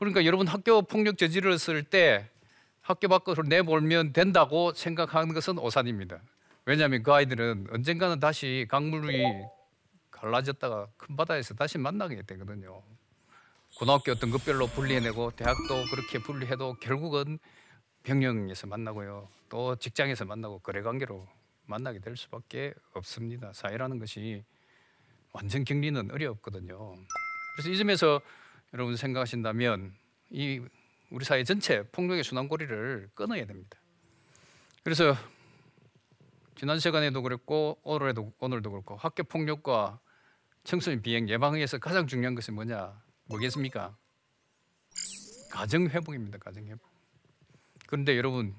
그러니까 0.00 0.24
여러분 0.24 0.46
학교 0.46 0.80
폭력 0.80 1.18
저질렀을 1.18 1.84
때 1.84 2.26
학교 2.80 3.06
밖으로 3.06 3.42
내몰면 3.42 4.14
된다고 4.14 4.72
생각하는 4.72 5.34
것은 5.34 5.58
오산입니다. 5.58 6.22
왜냐하면 6.64 7.02
그 7.02 7.12
아이들은 7.12 7.66
언젠가는 7.70 8.18
다시 8.18 8.66
강물이 8.70 9.22
갈라졌다가 10.10 10.88
큰 10.96 11.16
바다에서 11.16 11.52
다시 11.52 11.76
만나게 11.76 12.22
되거든요. 12.22 12.82
고등학교 13.76 14.14
등급별로 14.14 14.68
분리해내고 14.68 15.32
대학도 15.32 15.84
그렇게 15.90 16.18
분리해도 16.18 16.76
결국은 16.80 17.38
병영에서 18.02 18.68
만나고요. 18.68 19.28
또 19.50 19.76
직장에서 19.76 20.24
만나고 20.24 20.60
거래 20.60 20.80
관계로 20.80 21.28
만나게 21.66 21.98
될 21.98 22.16
수밖에 22.16 22.72
없습니다. 22.94 23.52
사회라는 23.52 23.98
것이 23.98 24.44
완전 25.32 25.62
격리는 25.64 26.10
어렵거든요. 26.10 26.94
그래서 27.54 27.70
이 27.70 27.76
점에서 27.76 28.22
여러분 28.72 28.96
생각하신다면 28.96 29.94
이 30.30 30.60
우리 31.10 31.24
사회 31.24 31.42
전체 31.42 31.82
폭력의 31.90 32.22
순환고리를 32.22 33.10
끊어야 33.14 33.44
됩니다. 33.44 33.78
그래서 34.84 35.14
지난 36.54 36.78
시간에도 36.78 37.22
그랬고 37.22 37.78
오늘에도 37.82 38.32
오늘도 38.38 38.70
그렇고 38.70 38.96
학교 38.96 39.24
폭력과 39.24 39.98
청소년 40.62 41.02
비행 41.02 41.28
예방에서 41.28 41.78
가장 41.78 42.06
중요한 42.06 42.34
것은 42.34 42.54
뭐냐? 42.54 43.02
뭐겠습니까? 43.24 43.96
가정 45.50 45.88
회복입니다. 45.88 46.38
가정 46.38 46.64
회복. 46.66 46.88
그런데 47.86 48.16
여러분 48.16 48.54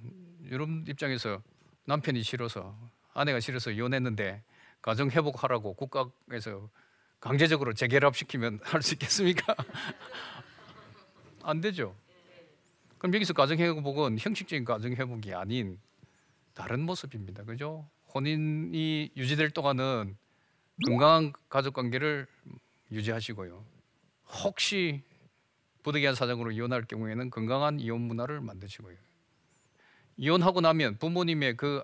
여러분 0.50 0.84
입장에서 0.88 1.42
남편이 1.86 2.22
싫어서 2.24 2.78
아내가 3.14 3.40
싫어서 3.40 3.72
이혼했는데 3.72 4.44
가정 4.82 5.10
회복하라고 5.10 5.74
국가에서 5.76 6.70
강제적으로 7.22 7.74
재결합시키면 7.74 8.60
할 8.64 8.82
수 8.82 8.96
있겠습니까? 8.96 9.56
안 11.44 11.62
되죠. 11.62 11.96
그럼 12.98 13.14
여기서 13.16 13.34
가정 13.34 13.58
회복은 13.58 14.18
형식적인 14.20 14.66
가정 14.66 14.94
회복이 14.94 15.34
아닌 15.34 15.80
다른 16.54 16.82
모습입니다. 16.82 17.44
그죠? 17.44 17.90
혼인이 18.14 19.12
유지될 19.16 19.52
동안은 19.52 20.18
건강한 20.86 21.32
가족 21.48 21.74
관계를 21.76 22.28
유지하시고요. 22.92 23.64
혹시 24.44 25.04
부득이한 25.84 26.14
사정으로 26.16 26.52
이혼할 26.52 26.86
경우에는 26.86 27.30
건강한 27.30 27.80
이혼 27.80 28.02
문화를 28.02 28.42
만드시고요. 28.42 28.98
이혼하고 30.18 30.62
나면 30.62 30.98
부모님의 30.98 31.58
그 31.58 31.84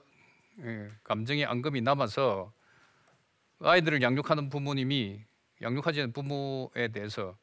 예, 0.63 0.89
감정의 1.03 1.45
앙금이 1.45 1.81
남아서 1.81 2.51
아이들을 3.59 4.01
양육하는 4.01 4.49
부모님이 4.49 5.25
양육하지 5.61 6.01
않은 6.01 6.13
부모에 6.13 6.89
대해서 6.89 7.37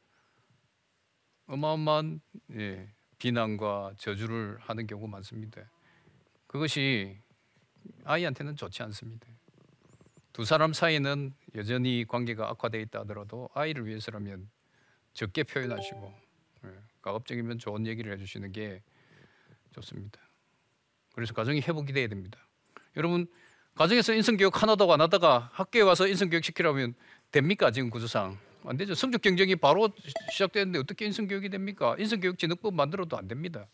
어마어마한 1.46 2.20
예, 2.52 2.88
비난과 3.18 3.94
저주를 3.98 4.58
하는 4.60 4.86
경우가 4.86 5.10
많습니다. 5.10 5.62
그것이 6.46 7.18
아이한테는 8.04 8.56
좋지 8.56 8.82
않습니다. 8.84 9.26
두 10.32 10.44
사람 10.44 10.72
사이는 10.72 11.34
여전히 11.54 12.04
관계가 12.08 12.48
악화돼 12.50 12.80
있다 12.82 13.00
하더라도 13.00 13.48
아이를 13.54 13.86
위해서라면 13.86 14.48
적게 15.12 15.42
표현하시고 15.42 16.14
예, 16.64 16.68
가급적이면 17.02 17.58
좋은 17.58 17.86
얘기를 17.86 18.12
해주시는 18.12 18.52
게 18.52 18.82
좋습니다. 19.72 20.20
그래서 21.14 21.34
가정이 21.34 21.60
회복이 21.60 21.92
돼야 21.92 22.06
됩니다. 22.06 22.38
여러분 22.96 23.26
가정에서 23.74 24.14
인성교육 24.14 24.62
하나도 24.62 24.92
안 24.92 25.00
하다가 25.00 25.50
학교에 25.52 25.82
와서 25.82 26.06
인성교육 26.06 26.44
시키라면 26.44 26.94
됩니까 27.32 27.72
지금 27.72 27.90
구조상 27.90 28.38
안 28.64 28.76
되죠. 28.76 28.94
성적 28.94 29.20
경쟁이 29.20 29.56
바로 29.56 29.88
시작되는데 30.30 30.78
어떻게 30.78 31.06
인성교육이 31.06 31.48
됩니까? 31.48 31.96
인성교육 31.98 32.38
진흥법 32.38 32.72
만들어도 32.72 33.18
안 33.18 33.26
됩니다. 33.26 33.66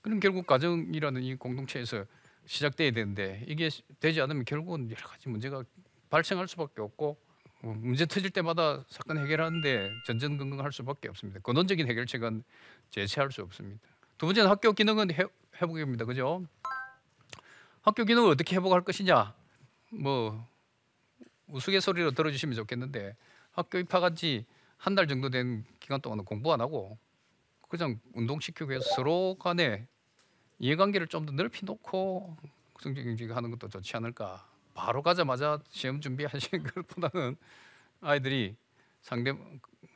그럼 0.00 0.20
결국 0.20 0.46
가정이라는 0.46 1.22
이 1.22 1.34
공동체에서 1.34 2.06
시작돼야 2.46 2.92
되는데 2.92 3.44
이게 3.46 3.68
되지 4.00 4.20
않으면 4.22 4.44
결국은 4.46 4.90
여러 4.90 5.06
가지 5.06 5.28
문제가 5.28 5.62
발생할 6.08 6.48
수밖에 6.48 6.80
없고 6.80 7.18
어, 7.62 7.74
문제 7.76 8.06
터질 8.06 8.30
때마다 8.30 8.84
사건 8.88 9.18
해결하는데 9.18 9.90
전전긍긍할 10.06 10.72
수밖에 10.72 11.08
없습니다. 11.08 11.40
근원적인 11.40 11.86
해결책은 11.88 12.42
제시할 12.90 13.30
수 13.32 13.42
없습니다. 13.42 13.80
두 14.16 14.26
번째는 14.26 14.48
학교 14.48 14.72
기능은 14.72 15.10
회, 15.12 15.24
회복입니다. 15.60 16.04
그죠? 16.04 16.44
학교 17.86 18.04
기능을 18.04 18.30
어떻게 18.30 18.56
회복할 18.56 18.82
것이냐? 18.82 19.32
뭐 19.92 20.44
우스갯소리로 21.48 22.10
들어주시면 22.10 22.54
좋겠는데 22.56 23.16
학교 23.52 23.78
입학한 23.78 24.14
지 24.16 24.44
한 24.78 24.94
달 24.94 25.08
정도 25.08 25.30
된 25.30 25.64
기간 25.80 26.00
동안은 26.02 26.24
공부 26.26 26.52
안 26.52 26.60
하고 26.60 26.98
그냥 27.68 27.98
운동시키고 28.12 28.72
해서 28.72 28.84
서로 28.94 29.34
간에 29.38 29.86
이해관계를 30.58 31.06
좀 31.06 31.24
더 31.24 31.32
넓히 31.32 31.60
놓고 31.64 32.36
성적 32.80 33.02
경쟁하는 33.02 33.50
것도 33.52 33.68
좋지 33.68 33.96
않을까. 33.96 34.46
바로 34.74 35.02
가자마자 35.02 35.58
시험 35.70 36.00
준비하시는 36.02 36.62
것보다는 36.74 37.36
아이들이 38.02 38.54
상대 39.00 39.32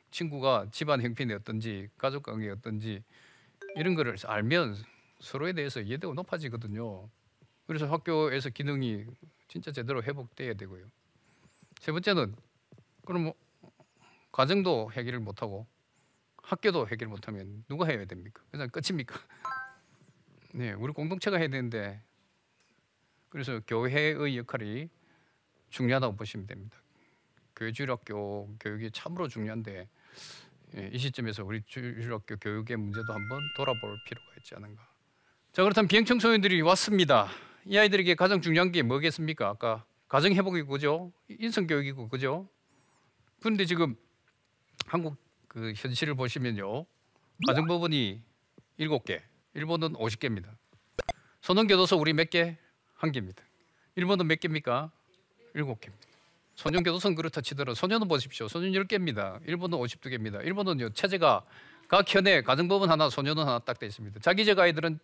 친구가 0.09 0.67
집안 0.71 0.99
형편이 1.01 1.31
어떤지 1.33 1.89
가족 1.97 2.23
관계 2.23 2.49
어떤지 2.49 3.03
이런 3.75 3.93
거를 3.93 4.17
알면 4.25 4.75
서로에 5.19 5.53
대해서 5.53 5.79
이해도가 5.79 6.15
높아지거든요. 6.15 7.07
그래서 7.71 7.85
학교에서 7.85 8.49
기능이 8.49 9.05
진짜 9.47 9.71
제대로 9.71 10.03
회복돼야 10.03 10.55
되고요. 10.55 10.91
세 11.79 11.93
번째는 11.93 12.35
그럼 13.05 13.23
뭐 13.23 13.33
가정도 14.33 14.91
해결을 14.91 15.21
못하고 15.21 15.65
학교도 16.43 16.89
해결 16.89 17.07
못하면 17.07 17.63
누가 17.69 17.87
해야 17.87 18.03
됩니까? 18.03 18.43
그냥 18.51 18.67
끝입니까? 18.67 19.17
네, 20.53 20.73
우리 20.73 20.91
공동체가 20.91 21.37
해야 21.37 21.47
되는데 21.47 22.03
그래서 23.29 23.61
교회의 23.65 24.37
역할이 24.37 24.89
중요하다고 25.69 26.17
보시면 26.17 26.47
됩니다. 26.47 26.77
교회주일학교 27.55 28.53
교육이 28.59 28.91
참으로 28.91 29.29
중요한데 29.29 29.87
예, 30.75 30.89
이 30.91 30.97
시점에서 30.97 31.45
우리 31.45 31.61
주일학교 31.65 32.35
교육의 32.35 32.75
문제도 32.75 33.13
한번 33.13 33.39
돌아볼 33.55 33.97
필요가 34.05 34.27
있지 34.39 34.55
않은가. 34.55 34.85
자 35.53 35.63
그렇다면 35.63 35.87
비행 35.87 36.03
청소년들이 36.03 36.61
왔습니다. 36.63 37.29
이 37.65 37.77
아이들에게 37.77 38.15
가장 38.15 38.41
중요한 38.41 38.71
게 38.71 38.81
뭐겠습니까? 38.81 39.47
아까 39.47 39.85
가정 40.07 40.33
회복이고 40.33 40.67
그죠? 40.67 41.11
인성 41.29 41.67
교육이고 41.67 42.09
그죠? 42.09 42.47
그런데 43.39 43.65
지금 43.65 43.95
한국 44.87 45.15
그 45.47 45.73
현실을 45.75 46.15
보시면요. 46.15 46.85
가정 47.47 47.67
법원이 47.67 48.21
일곱 48.77 49.05
개, 49.05 49.21
일본은 49.53 49.93
50개입니다. 49.93 50.45
소년 51.41 51.67
교도소 51.67 51.97
우리 51.97 52.13
몇 52.13 52.29
개? 52.29 52.57
한 52.95 53.11
개입니다. 53.11 53.43
일본은 53.95 54.27
몇 54.27 54.39
개입니까? 54.39 54.91
일곱 55.53 55.81
개입니다. 55.81 56.07
소년 56.55 56.83
교도소는 56.83 57.15
그렇다 57.15 57.41
치더라도 57.41 57.73
소년은 57.75 58.07
보십시오. 58.07 58.47
소년 58.47 58.71
10개입니다. 58.71 59.39
일본은 59.47 59.77
52개입니다. 59.79 60.45
일본은요. 60.45 60.91
체제가 60.91 61.43
각 61.87 62.13
현에 62.13 62.41
가정법원 62.41 62.89
하나, 62.89 63.09
소년원 63.09 63.47
하나 63.47 63.59
딱 63.59 63.79
돼 63.79 63.87
있습니다. 63.87 64.19
자기 64.19 64.45
지역 64.45 64.59
아이들은 64.59 64.99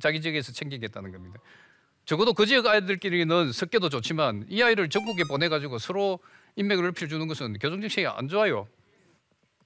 자기 0.00 0.20
지역에서 0.20 0.52
챙기겠다는 0.52 1.10
겁니다. 1.10 1.40
적어도 2.10 2.32
그 2.32 2.44
지역 2.44 2.66
아이들끼리는 2.66 3.52
섞여도 3.52 3.88
좋지만 3.88 4.44
이 4.48 4.60
아이를 4.62 4.88
전국에 4.88 5.22
보내가지고 5.22 5.78
서로 5.78 6.18
인맥을 6.56 6.82
넓혀주는 6.82 7.28
것은 7.28 7.52
교정정책이 7.60 8.04
안 8.08 8.26
좋아요. 8.26 8.66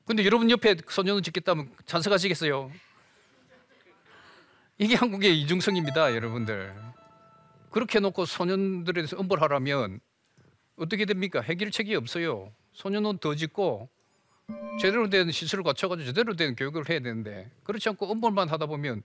근데 0.04 0.26
여러분 0.26 0.50
옆에 0.50 0.76
소년원 0.86 1.22
짓겠다면 1.22 1.70
찬성하시겠어요? 1.86 2.70
이게 4.76 4.94
한국의 4.94 5.40
이중성입니다, 5.40 6.14
여러분들. 6.14 6.74
그렇게 7.70 7.98
놓고 7.98 8.26
소년들에 8.26 8.92
대해서 8.92 9.16
엄벌하라면 9.16 10.00
어떻게 10.76 11.06
됩니까? 11.06 11.40
해결책이 11.40 11.94
없어요. 11.94 12.52
소년원 12.74 13.20
더 13.20 13.34
짓고 13.34 13.88
제대로 14.82 15.08
된 15.08 15.30
시설을 15.30 15.64
갖춰가지고 15.64 16.04
제대로 16.08 16.36
된 16.36 16.56
교육을 16.56 16.90
해야 16.90 17.00
되는데 17.00 17.50
그렇지 17.62 17.88
않고 17.88 18.04
엄벌만 18.04 18.50
하다 18.50 18.66
보면 18.66 19.02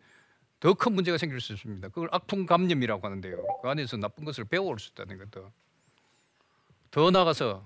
더 0.59 0.73
큰 0.73 0.93
문제가 0.93 1.17
생길 1.17 1.39
수 1.39 1.53
있습니다. 1.53 1.87
그걸 1.89 2.09
악풍 2.11 2.45
감염이라고 2.45 3.05
하는데요. 3.05 3.43
그 3.61 3.69
안에서 3.69 3.95
나쁜 3.97 4.25
것을 4.25 4.43
배워올 4.45 4.77
수 4.79 4.91
있다는 4.91 5.17
것도. 5.17 5.51
더 6.91 7.11
나가서 7.11 7.65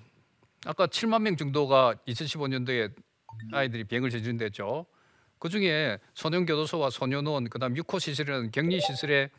아까 0.66 0.86
7만 0.88 1.22
명 1.24 1.36
정도가 1.36 1.96
2015년도에 2.08 2.94
아이들이 3.52 3.84
비행을 3.84 4.10
제준됐죠. 4.12 4.86
그 5.40 5.50
중에 5.50 5.98
소년교도소와 6.14 6.90
소년원, 6.92 7.50
그다음 7.50 7.76
육호 7.76 8.00
시설이라는 8.00 8.52
격리 8.52 8.80
시설에 8.80 9.30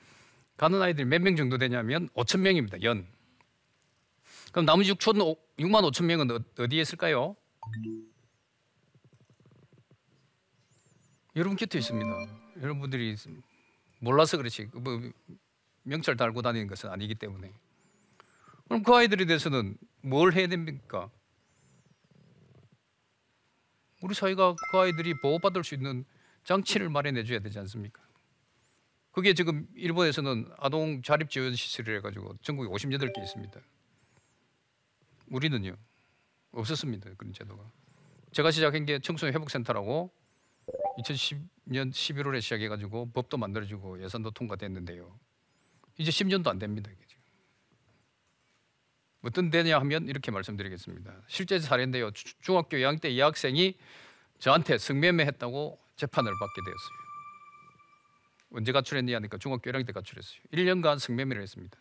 가는 0.57 0.81
아이들이 0.83 1.05
몇 1.07 1.21
명 1.23 1.37
정도 1.37 1.57
되냐면 1.57 2.09
5천 2.11 2.41
명입니다. 2.41 2.83
연. 2.83 3.07
그럼 4.53 4.67
나머지 4.67 4.93
6천 4.93 5.37
6만 5.59 5.83
5천 5.91 6.05
명은 6.07 6.31
어- 6.31 6.41
어디에 6.59 6.83
있을까요? 6.83 7.37
여러분 11.37 11.57
곁에 11.57 11.79
있습니다. 11.79 12.44
여러분들이 12.61 13.17
몰라서 14.01 14.37
그렇지 14.37 14.69
뭐 14.75 15.01
명찰 15.83 16.17
달고 16.17 16.43
다니는 16.43 16.67
것은 16.67 16.91
아니기 16.91 17.15
때문에 17.15 17.53
그럼 18.69 18.83
그 18.83 18.95
아이들에 18.95 19.25
대해서는 19.27 19.77
뭘 20.01 20.33
해야 20.33 20.47
됩니까? 20.47 21.11
우리 24.01 24.15
사회가 24.15 24.55
그 24.71 24.79
아이들이 24.79 25.15
보호받을 25.21 25.65
수 25.65 25.75
있는 25.75 26.05
장치를 26.45 26.91
마련해 26.91 27.25
줘야 27.25 27.39
되지 27.39 27.59
않습니까? 27.61 28.03
그게 29.13 29.33
지금 29.33 29.67
일본에서는 29.77 30.51
아동 30.59 31.01
자립 31.01 31.31
지원 31.31 31.55
시설을 31.55 31.99
해가지고 31.99 32.37
전국에 32.43 32.69
58개 32.69 33.23
있습니다. 33.23 33.61
우리는요 35.29 35.77
없었습니다 36.51 37.11
그런 37.17 37.33
제도가. 37.33 37.65
제가 38.33 38.51
시작한 38.51 38.85
게 38.85 38.99
청소년 38.99 39.35
회복센터라고 39.35 40.13
2010년 40.99 41.91
11월에 41.91 42.41
시작해가지고 42.41 43.11
법도 43.13 43.37
만들어지고 43.37 44.03
예산도 44.03 44.31
통과됐는데요. 44.31 45.19
이제 45.99 46.11
10년도 46.11 46.49
안 46.49 46.59
됩니다. 46.59 46.91
이게 46.91 47.05
지금. 47.07 47.23
어떤 49.23 49.51
데냐 49.51 49.79
하면 49.81 50.09
이렇게 50.09 50.31
말씀드리겠습니다. 50.31 51.13
실제 51.29 51.59
사례인데요. 51.59 52.11
주- 52.11 52.35
중학교 52.41 52.77
2학년 52.77 53.01
때 53.01 53.11
이 53.11 53.21
학생이 53.21 53.77
저한테 54.39 54.79
성매매했다고 54.79 55.79
재판을 55.97 56.31
받게 56.33 56.61
되었어요. 56.65 57.05
언제 58.53 58.73
가출했냐 58.73 59.17
하니까 59.17 59.39
중학교 59.39 59.71
1학년 59.71 59.87
때 59.87 59.93
가출했어요. 59.93 60.41
1년간 60.53 60.99
성매매를 60.99 61.43
했습니다. 61.43 61.77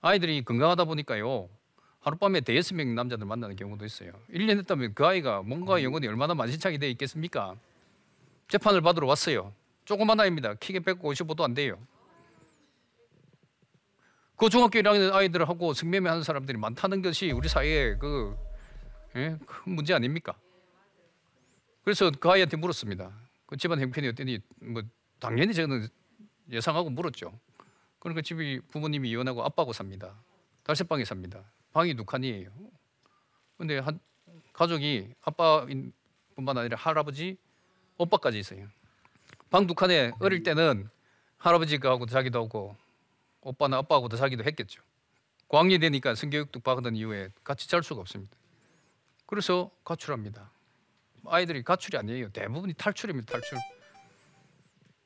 아이들이 0.00 0.42
건강하다 0.44 0.84
보니까요. 0.84 1.48
하룻밤에 2.00 2.40
대여섯 2.40 2.76
명 2.76 2.94
남자들 2.94 3.24
만나는 3.26 3.54
경우도 3.54 3.84
있어요. 3.84 4.12
1년 4.30 4.58
했다면 4.58 4.94
그 4.94 5.06
아이가 5.06 5.42
몸과 5.42 5.82
영혼이 5.84 6.06
얼마나 6.08 6.34
만신창이 6.34 6.78
되어 6.78 6.88
있겠습니까? 6.90 7.56
재판을 8.52 8.82
받으러 8.82 9.06
왔어요. 9.06 9.54
조그만 9.86 10.20
아이입니다. 10.20 10.52
키가 10.56 10.80
155도 10.80 11.40
안 11.40 11.54
돼요. 11.54 11.78
그 14.36 14.50
중학교 14.50 14.78
1학년 14.78 15.10
아이들하고 15.14 15.72
성매매 15.72 16.06
하는 16.10 16.22
사람들이 16.22 16.58
많다는 16.58 17.00
것이 17.00 17.30
우리 17.30 17.48
사회의 17.48 17.98
그 17.98 18.36
예? 19.16 19.38
큰 19.46 19.74
문제 19.74 19.94
아닙니까? 19.94 20.38
그래서 21.82 22.10
그 22.10 22.28
아이한테 22.28 22.58
물었습니다. 22.58 23.10
그 23.46 23.56
집안 23.56 23.80
형편이 23.80 24.08
어떠니? 24.08 24.38
뭐 24.60 24.82
당연히 25.18 25.54
저는 25.54 25.88
예상하고 26.50 26.90
물었죠. 26.90 27.32
그러니까 28.00 28.20
집이 28.20 28.60
부모님이 28.68 29.08
이혼하고 29.08 29.42
아빠하고 29.44 29.72
삽니다. 29.72 30.14
달새방에 30.64 31.06
삽니다. 31.06 31.42
방이 31.72 31.94
두 31.94 32.04
칸이에요. 32.04 32.50
근데 33.56 33.78
한 33.78 33.98
가족이 34.52 35.14
아빠뿐만 35.22 36.58
아니라 36.58 36.76
할아버지, 36.76 37.38
오빠까지 37.98 38.38
있어요. 38.38 38.66
방 39.50 39.66
두 39.66 39.74
칸에 39.74 40.12
어릴 40.20 40.42
때는 40.42 40.88
할아버지가 41.38 41.90
하고 41.90 42.06
자기도 42.06 42.40
하고 42.40 42.76
오빠는 43.42 43.76
아빠하고도 43.78 44.16
자기도 44.16 44.44
했겠죠. 44.44 44.82
고학년이 45.48 45.80
되니까 45.80 46.14
성교육도 46.14 46.60
받은 46.60 46.96
이후에 46.96 47.28
같이 47.44 47.68
잘 47.68 47.82
수가 47.82 48.00
없습니다. 48.00 48.34
그래서 49.26 49.70
가출합니다. 49.84 50.50
아이들이 51.26 51.62
가출이 51.62 51.98
아니에요. 51.98 52.30
대부분이 52.30 52.74
탈출입니다. 52.74 53.32
탈출. 53.32 53.58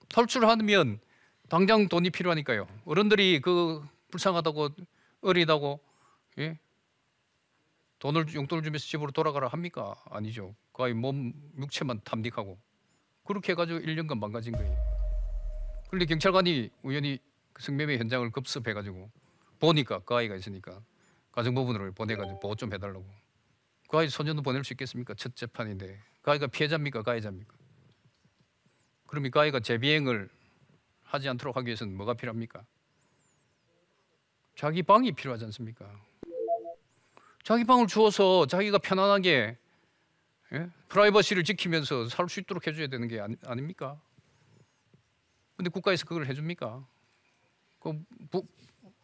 탈출하면 0.08 1.00
당장 1.48 1.88
돈이 1.88 2.10
필요하니까요. 2.10 2.66
어른들이 2.84 3.40
그 3.40 3.84
불쌍하다고 4.10 4.70
어리다고 5.22 5.80
예? 6.38 6.58
돈을 7.98 8.32
용돈을 8.34 8.62
주면서 8.62 8.86
집으로 8.86 9.10
돌아가라 9.10 9.48
합니까? 9.48 9.94
아니죠. 10.10 10.54
그 10.72 10.84
아이 10.84 10.92
몸 10.92 11.32
육체만 11.58 12.00
탐닉하고 12.04 12.58
그렇게 13.26 13.52
해가지고 13.52 13.80
1년간 13.80 14.18
망가진 14.18 14.52
거예요. 14.52 14.76
그런데 15.88 16.06
경찰관이 16.06 16.70
우연히 16.82 17.18
그 17.52 17.62
성매매 17.62 17.98
현장을 17.98 18.30
급습해가지고 18.30 19.10
보니까 19.58 20.00
그 20.00 20.14
아이가 20.14 20.36
있으니까 20.36 20.80
가정법원으로 21.32 21.92
보내가지고 21.92 22.40
보호 22.40 22.54
좀 22.54 22.72
해달라고. 22.72 23.04
그 23.88 23.98
아이 23.98 24.08
소년도 24.08 24.42
보낼 24.42 24.64
수 24.64 24.72
있겠습니까? 24.72 25.14
첫 25.14 25.36
재판인데 25.36 26.00
그 26.22 26.30
아이가 26.30 26.46
피해자입니까? 26.46 27.02
가해자입니까? 27.02 27.54
그럼 29.06 29.30
그 29.30 29.40
아이가 29.40 29.60
재비행을 29.60 30.28
하지 31.04 31.28
않도록 31.28 31.56
하기 31.56 31.66
위해서는 31.66 31.96
뭐가 31.96 32.14
필요합니까? 32.14 32.64
자기 34.56 34.82
방이 34.82 35.12
필요하지 35.12 35.44
않습니까? 35.44 35.88
자기 37.44 37.64
방을 37.64 37.86
주어서 37.86 38.46
자기가 38.46 38.78
편안하게 38.78 39.56
예? 40.52 40.70
프라이버시를 40.88 41.44
지키면서 41.44 42.08
살 42.08 42.28
수 42.28 42.40
있도록 42.40 42.66
해줘야 42.66 42.86
되는 42.86 43.08
게 43.08 43.20
아니, 43.20 43.36
아닙니까? 43.44 44.00
근데 45.56 45.70
국가에서 45.70 46.04
그걸 46.06 46.26
해줍니까? 46.26 46.86
그 47.80 48.04
부, 48.30 48.46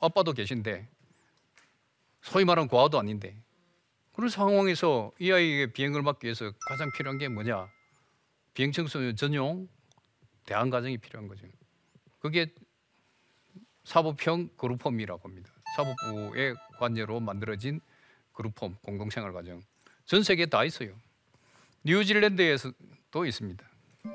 아빠도 0.01 0.33
계신데 0.33 0.89
소위 2.21 2.45
말하는 2.45 2.69
고아도 2.69 2.99
아닌데 2.99 3.37
그런 4.13 4.29
상황에서 4.29 5.13
이 5.19 5.33
아이에게 5.33 5.73
비행을 5.73 6.03
막기 6.03 6.27
위해서 6.27 6.53
가장 6.69 6.91
필요한 6.93 7.19
게 7.19 7.29
뭐냐? 7.29 7.69
비행 8.55 8.71
청소년 8.73 9.17
전용 9.17 9.69
대안 10.45 10.71
과정이 10.71 10.99
필요한 10.99 11.29
거죠. 11.29 11.47
그게 12.21 12.53
사법형 13.85 14.51
그룹홈이라고 14.57 15.29
합니다. 15.29 15.51
사법부의 15.77 16.55
관여로 16.79 17.21
만들어진 17.21 17.81
그룹홈 18.33 18.77
공동생활 18.83 19.33
과정. 19.33 19.63
전 20.05 20.23
세계에 20.23 20.47
다 20.47 20.65
있어요. 20.65 20.95
뉴질랜드에서도 21.85 23.27
있습니다. 23.27 23.69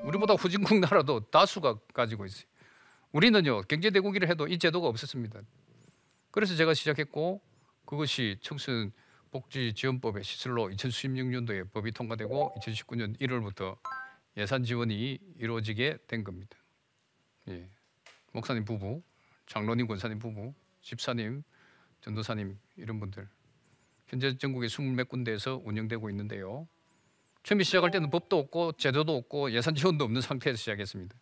우리보다 0.04 0.34
후진국 0.34 0.80
나라도 0.80 1.20
다수가 1.20 1.80
가지고 1.94 2.26
있어요. 2.26 2.46
우리는요 3.12 3.62
경제 3.64 3.90
대국이라 3.90 4.28
해도 4.28 4.48
이 4.48 4.58
제도가 4.60 4.88
없었습니다. 4.88 5.42
그래서 6.32 6.56
제가 6.56 6.74
시작했고 6.74 7.42
그것이 7.86 8.38
청소년 8.42 8.92
복지 9.32 9.74
지원법의 9.74 10.24
시설로 10.24 10.70
2016년도에 10.70 11.72
법이 11.72 11.92
통과되고 11.92 12.56
2019년 12.60 13.20
1월부터 13.20 13.78
예산 14.38 14.64
지원이 14.64 15.20
이루어지게 15.38 15.98
된 16.08 16.24
겁니다. 16.24 16.58
예. 17.50 17.68
목사님 18.34 18.66
부부, 18.66 19.02
장로님 19.48 19.88
권사님 19.88 20.20
부부, 20.20 20.54
집사님, 20.82 21.44
전도사님 22.02 22.58
이런 22.76 23.00
분들 23.00 23.28
현재 24.08 24.38
전국에 24.38 24.68
20몇 24.68 25.10
군데에서 25.10 25.62
운영되고 25.64 26.10
있는데요. 26.10 26.68
처음에 27.48 27.64
시작할 27.64 27.92
때는 27.92 28.10
법도 28.10 28.38
없고 28.38 28.74
제도도 28.74 29.16
없고 29.16 29.54
예산 29.54 29.74
지원도 29.74 30.04
없는 30.04 30.20
상태에서 30.20 30.58
시작했습니다. 30.58 31.16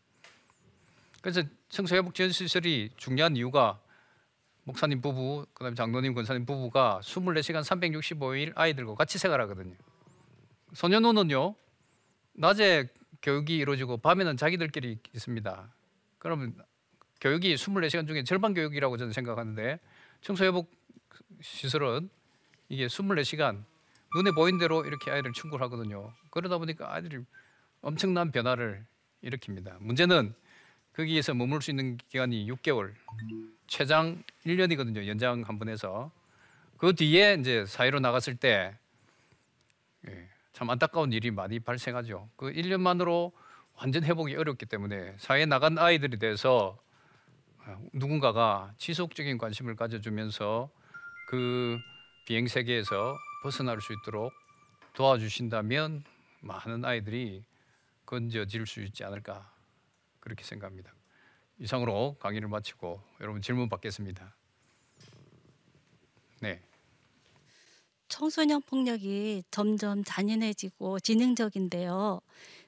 그래서 1.21 1.43
청소회복지원시설이 1.69 2.89
중요한 2.97 3.35
이유가 3.37 3.79
목사님 4.63 5.01
부부, 5.01 5.45
그다음에 5.53 5.75
장로님, 5.75 6.15
권사님 6.15 6.47
부부가 6.47 6.99
24시간 7.03 7.61
365일 7.61 8.53
아이들과 8.55 8.95
같이 8.95 9.19
생활하거든요. 9.19 9.75
소년원은요 10.73 11.53
낮에 12.33 12.87
교육이 13.21 13.57
이루어지고 13.57 13.97
밤에는 13.97 14.35
자기들끼리 14.35 14.97
있습니다. 15.13 15.73
그러면 16.17 16.57
교육이 17.21 17.53
24시간 17.53 18.07
중에 18.07 18.23
절반 18.23 18.55
교육이라고 18.55 18.97
저는 18.97 19.13
생각하는데 19.13 19.79
청소회복 20.21 20.71
시설은 21.43 22.09
이게 22.69 22.87
24시간 22.87 23.63
눈에 24.15 24.31
보인 24.31 24.57
대로 24.57 24.85
이렇게 24.85 25.11
아이를 25.11 25.33
충고하거든요. 25.33 26.13
그러다 26.29 26.57
보니까 26.57 26.93
아이들이 26.93 27.19
엄청난 27.81 28.31
변화를 28.31 28.85
일으킵니다. 29.23 29.77
문제는 29.81 30.33
거기에서 30.95 31.33
머물 31.33 31.61
수 31.61 31.71
있는 31.71 31.97
기간이 32.09 32.49
6개월, 32.49 32.93
최장 33.67 34.23
1년이거든요. 34.45 35.05
연장 35.07 35.43
한 35.45 35.59
번 35.59 35.67
해서 35.67 36.11
그 36.77 36.93
뒤에 36.95 37.35
이제 37.39 37.65
사회로 37.65 37.99
나갔을 37.99 38.37
때참 38.37 38.77
예, 40.07 40.29
안타까운 40.59 41.11
일이 41.11 41.31
많이 41.31 41.59
발생하죠. 41.59 42.29
그 42.37 42.51
1년만으로 42.53 43.33
완전 43.75 44.03
회복이 44.05 44.33
어렵기 44.35 44.65
때문에 44.67 45.15
사회에 45.17 45.45
나간 45.45 45.77
아이들에 45.77 46.17
대해서 46.17 46.77
누군가가 47.91 48.71
지속적인 48.77 49.37
관심을 49.37 49.75
가져주면서 49.75 50.69
그 51.27 51.77
비행 52.25 52.47
세계에서 52.47 53.17
벗어날 53.45 53.79
수 53.79 53.93
있도록 53.93 54.33
도와주신다면 54.93 56.03
많은 56.41 56.83
아이들이 56.83 57.43
건져질 58.07 58.65
수 58.65 58.81
있지 58.81 59.03
않을까 59.03 59.53
그렇게 60.19 60.43
생각합니다. 60.43 60.91
이상으로 61.59 62.17
강의를 62.19 62.47
마치고 62.47 62.99
여러분 63.21 63.43
질문 63.43 63.69
받겠습니다. 63.69 64.35
네. 66.41 66.59
청소년 68.07 68.63
폭력이 68.63 69.43
점점 69.51 70.03
잔인해지고 70.03 70.99
지능적인데요. 71.01 72.21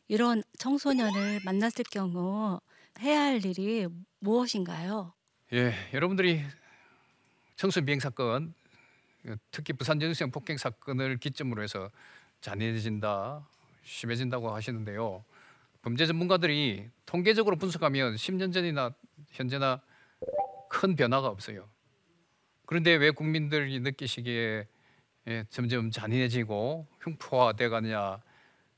이런 0.07 0.43
청소년을 0.59 1.39
만났을 1.43 1.85
경우 1.89 2.59
해야 2.99 3.21
할 3.21 3.43
일이 3.43 3.87
무엇인가요? 4.19 5.11
예, 5.53 5.73
여러분들이 5.91 6.43
청소년 7.55 7.87
비행 7.87 7.99
사건 7.99 8.53
특히 9.51 9.73
부산 9.73 9.99
전생 9.99 10.31
폭행 10.31 10.57
사건을 10.57 11.17
기점으로 11.17 11.61
해서 11.61 11.89
잔인해진다, 12.41 13.47
심해진다고 13.83 14.53
하시는데요. 14.53 15.23
범죄 15.81 16.05
전문가들이 16.05 16.89
통계적으로 17.05 17.55
분석하면 17.55 18.15
10년 18.15 18.53
전이나 18.53 18.93
현재나 19.31 19.81
큰 20.69 20.95
변화가 20.95 21.27
없어요. 21.27 21.67
그런데 22.65 22.93
왜 22.95 23.11
국민들이 23.11 23.79
느끼시기에 23.79 24.67
예, 25.27 25.43
점점 25.49 25.91
잔인해지고 25.91 26.87
흉포화돼 27.01 27.69
가느냐? 27.69 28.21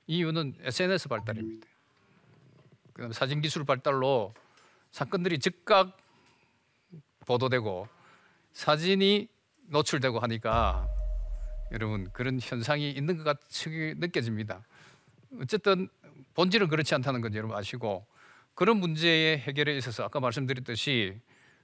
이유는 0.08 0.56
SNS 0.62 1.08
발달입니다. 1.08 1.68
그다음 2.94 3.12
사진 3.12 3.42
기술 3.42 3.64
발달로 3.64 4.34
사건들이 4.92 5.38
즉각 5.38 5.96
보도되고 7.26 7.88
사진이 8.52 9.28
노출되고 9.70 10.20
하니까 10.20 10.88
여러분 11.72 12.10
그런 12.12 12.40
현상이 12.42 12.92
있는 12.92 13.18
것 13.18 13.24
같이 13.24 13.94
느껴집니다. 13.98 14.64
어쨌든 15.42 15.88
본질은 16.34 16.68
그렇지 16.68 16.96
않다는 16.96 17.22
건 17.22 17.34
여러분 17.36 17.56
아시고 17.56 18.06
그런 18.56 18.78
문제의 18.78 19.40
해결에 19.40 19.78
있어서 19.78 20.04
아까 20.04 20.20
말씀드렸듯이 20.20 21.20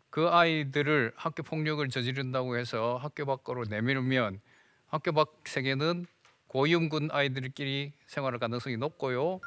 그 0.10 0.30
아이들을 0.30 1.14
학교 1.16 1.44
폭력을 1.44 1.88
저지른다고 1.90 2.58
해서 2.58 2.98
학교 3.02 3.26
밖으로 3.26 3.66
내밀면 3.66 4.40
학교 4.88 5.12
밖 5.12 5.42
세계는 5.46 6.06
고위험군 6.48 7.10
아이들끼리 7.12 7.92
생활할 8.08 8.40
가능성이 8.40 8.78
높고요. 8.78 9.42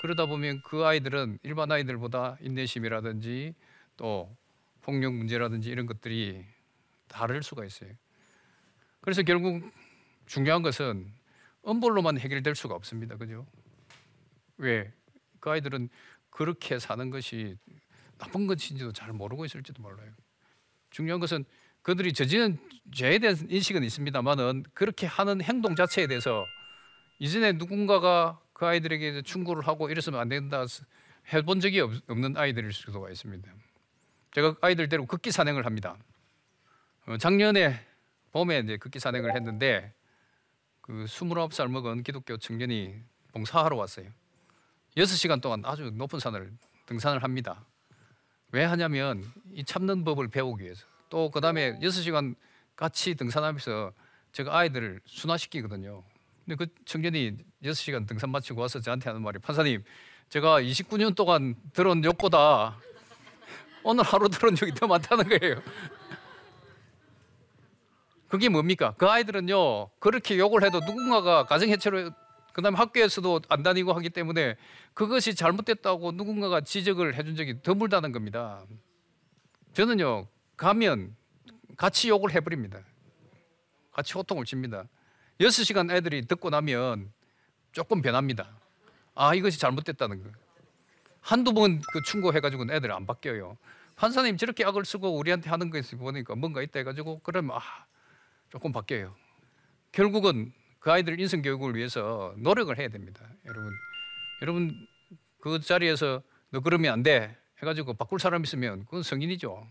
그러다 0.00 0.26
보면 0.26 0.60
그 0.64 0.84
아이들은 0.84 1.38
일반 1.42 1.70
아이들보다 1.70 2.36
인내심이라든지 2.40 3.54
또 3.96 4.34
폭력 4.80 5.12
문제라든지 5.14 5.70
이런 5.70 5.86
것들이 5.86 6.44
다를 7.08 7.42
수가 7.42 7.64
있어요. 7.64 7.90
그래서 9.00 9.22
결국 9.22 9.62
중요한 10.26 10.62
것은 10.62 11.12
엄벌로만 11.62 12.18
해결될 12.18 12.54
수가 12.54 12.74
없습니다. 12.74 13.16
그죠? 13.16 13.46
왜? 14.58 14.92
그 15.40 15.50
아이들은 15.50 15.88
그렇게 16.30 16.78
사는 16.78 17.10
것이 17.10 17.56
나쁜 18.18 18.46
것인지도 18.46 18.92
잘 18.92 19.12
모르고 19.12 19.44
있을지도 19.44 19.82
몰라요. 19.82 20.10
중요한 20.90 21.20
것은 21.20 21.44
그들이 21.82 22.12
저지른 22.12 22.58
죄에 22.92 23.18
대한 23.18 23.36
인식은 23.48 23.84
있습니다만은 23.84 24.64
그렇게 24.74 25.06
하는 25.06 25.40
행동 25.40 25.74
자체에 25.74 26.06
대해서 26.06 26.44
이전에 27.18 27.52
누군가가 27.52 28.40
그 28.52 28.66
아이들에게 28.66 29.22
충고를 29.22 29.66
하고 29.66 29.88
이랬으면 29.88 30.20
안 30.20 30.28
된다 30.28 30.64
해본 31.32 31.60
적이 31.60 31.80
없는 32.08 32.36
아이들일 32.36 32.72
수도 32.72 33.08
있습니다. 33.08 33.52
제가 34.32 34.56
아이들 34.60 34.88
데리고 34.88 35.06
극기 35.06 35.30
산행을 35.30 35.64
합니다. 35.64 35.96
어, 37.08 37.16
작년에 37.16 37.80
봄에 38.32 38.58
이제 38.58 38.76
극기 38.76 38.98
산행을 38.98 39.34
했는데 39.34 39.94
그 40.82 41.06
29살 41.08 41.70
먹은 41.70 42.02
기독교 42.02 42.36
청년이 42.36 42.96
봉사하러 43.32 43.76
왔어요. 43.76 44.10
6시간 44.94 45.40
동안 45.40 45.62
아주 45.64 45.90
높은 45.90 46.18
산을 46.18 46.52
등산을 46.84 47.22
합니다. 47.22 47.64
왜 48.52 48.62
하냐면 48.64 49.24
이 49.54 49.64
참는 49.64 50.04
법을 50.04 50.28
배우기 50.28 50.62
위해서. 50.62 50.84
또 51.08 51.30
그다음에 51.30 51.78
6시간 51.78 52.34
같이 52.76 53.14
등산하면서 53.14 53.92
제가 54.32 54.58
아이들을 54.58 55.00
순화시키거든요. 55.06 56.04
근데 56.44 56.56
그 56.62 56.66
청년이 56.84 57.38
6시간 57.62 58.06
등산 58.06 58.28
마치고 58.28 58.60
와서 58.60 58.80
저한테 58.80 59.08
하는 59.08 59.22
말이 59.22 59.38
판사님 59.38 59.82
제가 60.28 60.60
29년 60.60 61.16
동안 61.16 61.54
들은 61.72 62.04
욕보다 62.04 62.76
오늘 63.82 64.04
하루 64.04 64.28
들은 64.28 64.54
욕이 64.60 64.74
더 64.74 64.86
많다는 64.86 65.26
거예요. 65.26 65.62
그게 68.28 68.48
뭡니까? 68.48 68.94
그 68.98 69.06
아이들은요 69.08 69.88
그렇게 69.98 70.38
욕을 70.38 70.62
해도 70.62 70.80
누군가가 70.80 71.44
가정 71.44 71.68
해체로 71.70 72.10
그다음에 72.52 72.76
학교에서도 72.76 73.42
안 73.48 73.62
다니고 73.62 73.92
하기 73.94 74.10
때문에 74.10 74.56
그것이 74.94 75.34
잘못됐다고 75.34 76.12
누군가가 76.12 76.60
지적을 76.60 77.14
해준 77.14 77.36
적이 77.36 77.62
드물다는 77.62 78.12
겁니다. 78.12 78.62
저는요 79.72 80.26
가면 80.56 81.16
같이 81.76 82.08
욕을 82.08 82.32
해버립니다. 82.32 82.80
같이 83.92 84.12
호통을 84.14 84.44
칩니다. 84.44 84.84
여섯 85.40 85.62
시간 85.64 85.90
애들이 85.90 86.26
듣고 86.26 86.50
나면 86.50 87.12
조금 87.72 88.02
변합니다. 88.02 88.48
아 89.14 89.34
이것이 89.34 89.58
잘못됐다는 89.58 90.22
거. 90.22 90.30
한두 91.20 91.52
번 91.52 91.80
그 91.92 92.02
충고해가지고는 92.02 92.74
애들 92.74 92.92
안 92.92 93.06
바뀌어요. 93.06 93.56
판사님 93.96 94.36
저렇게 94.36 94.64
악을 94.64 94.84
쓰고 94.84 95.16
우리한테 95.16 95.50
하는 95.50 95.70
것을 95.70 95.98
보니까 95.98 96.34
뭔가 96.34 96.62
있다 96.62 96.80
해가지고 96.80 97.20
그러면 97.22 97.56
아 97.56 97.60
조금 98.50 98.72
바뀌어요. 98.72 99.14
결국은 99.92 100.52
그 100.80 100.90
아이들 100.92 101.18
인성 101.20 101.42
교육을 101.42 101.74
위해서 101.76 102.34
노력을 102.38 102.76
해야 102.78 102.88
됩니다. 102.88 103.28
여러분, 103.46 103.72
여러분 104.42 104.86
그 105.40 105.60
자리에서 105.60 106.22
너 106.50 106.60
그러면 106.60 106.92
안 106.92 107.02
돼 107.02 107.36
해가지고 107.60 107.94
바꿀 107.94 108.20
사람 108.20 108.42
있으면 108.44 108.84
그건 108.84 109.02
성인이죠. 109.02 109.66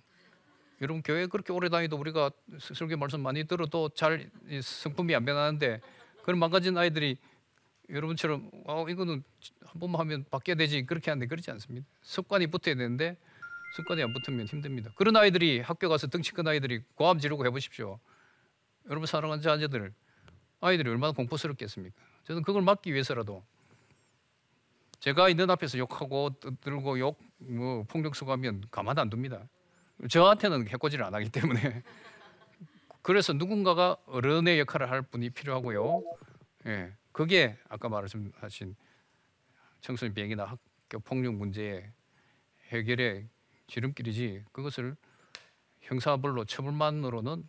여러분 0.81 1.01
교회 1.01 1.25
그렇게 1.25 1.53
오래 1.53 1.69
다니도 1.69 1.97
우리가 1.97 2.29
설교 2.59 2.97
말씀 2.97 3.21
많이 3.21 3.45
들어도 3.45 3.89
잘 3.89 4.29
성품이 4.61 5.15
안 5.15 5.25
변하는데 5.25 5.81
그런 6.23 6.37
망가진 6.39 6.77
아이들이 6.77 7.17
여러분처럼 7.89 8.51
어 8.65 8.85
이거는 8.89 9.23
한 9.65 9.79
번만 9.79 10.01
하면 10.01 10.25
바뀌어야 10.29 10.55
되지 10.55 10.85
그렇게 10.85 11.09
하는데 11.09 11.25
그렇지 11.25 11.49
않습니다. 11.51 11.87
습관이 12.03 12.47
붙어야 12.47 12.75
되는데 12.75 13.17
습관이 13.75 14.03
안 14.03 14.13
붙으면 14.13 14.45
힘듭니다. 14.45 14.91
그런 14.95 15.15
아이들이 15.15 15.61
학교 15.61 15.87
가서 15.89 16.07
덩치 16.07 16.33
큰 16.33 16.47
아이들이 16.47 16.81
고함 16.95 17.19
지르고 17.19 17.45
해보십시오. 17.45 17.99
여러분 18.89 19.05
사랑하는 19.05 19.41
자녀들 19.41 19.93
아이들이 20.61 20.89
얼마나 20.89 21.13
공포스럽겠습니까? 21.13 21.95
저는 22.23 22.41
그걸 22.43 22.61
막기 22.61 22.91
위해서라도 22.93 23.43
제가 24.99 25.29
있는 25.29 25.49
앞에서 25.49 25.77
욕하고 25.77 26.31
들고 26.61 26.99
욕 26.99 27.27
뭐 27.39 27.83
폭력 27.83 28.15
수고하면 28.15 28.63
가만 28.71 28.97
안 28.97 29.09
둡니다. 29.11 29.47
저한테는 30.09 30.67
해코지를 30.67 31.05
안 31.05 31.13
하기 31.15 31.29
때문에 31.29 31.83
그래서 33.01 33.33
누군가가 33.33 33.97
어른의 34.05 34.59
역할을 34.59 34.89
할 34.89 35.01
분이 35.01 35.29
필요하고요. 35.31 36.03
예, 36.67 36.93
그게 37.11 37.57
아까 37.69 37.89
말씀하신 37.89 38.75
청소년 39.81 40.13
비행이나 40.13 40.45
학교 40.45 40.99
폭력 40.99 41.35
문제의 41.35 41.91
해결의 42.69 43.27
지름길이지 43.67 44.45
그것을 44.51 44.95
형사벌로 45.81 46.45
처벌만으로는 46.45 47.47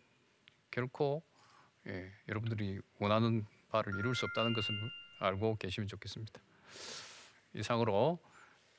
결코 0.71 1.23
예, 1.87 2.11
여러분들이 2.29 2.81
원하는 2.99 3.47
바를 3.71 3.95
이룰 3.99 4.15
수 4.15 4.25
없다는 4.27 4.53
것을 4.53 4.75
알고 5.21 5.57
계시면 5.57 5.89
좋겠습니다. 5.89 6.41
이상으로 7.55 8.19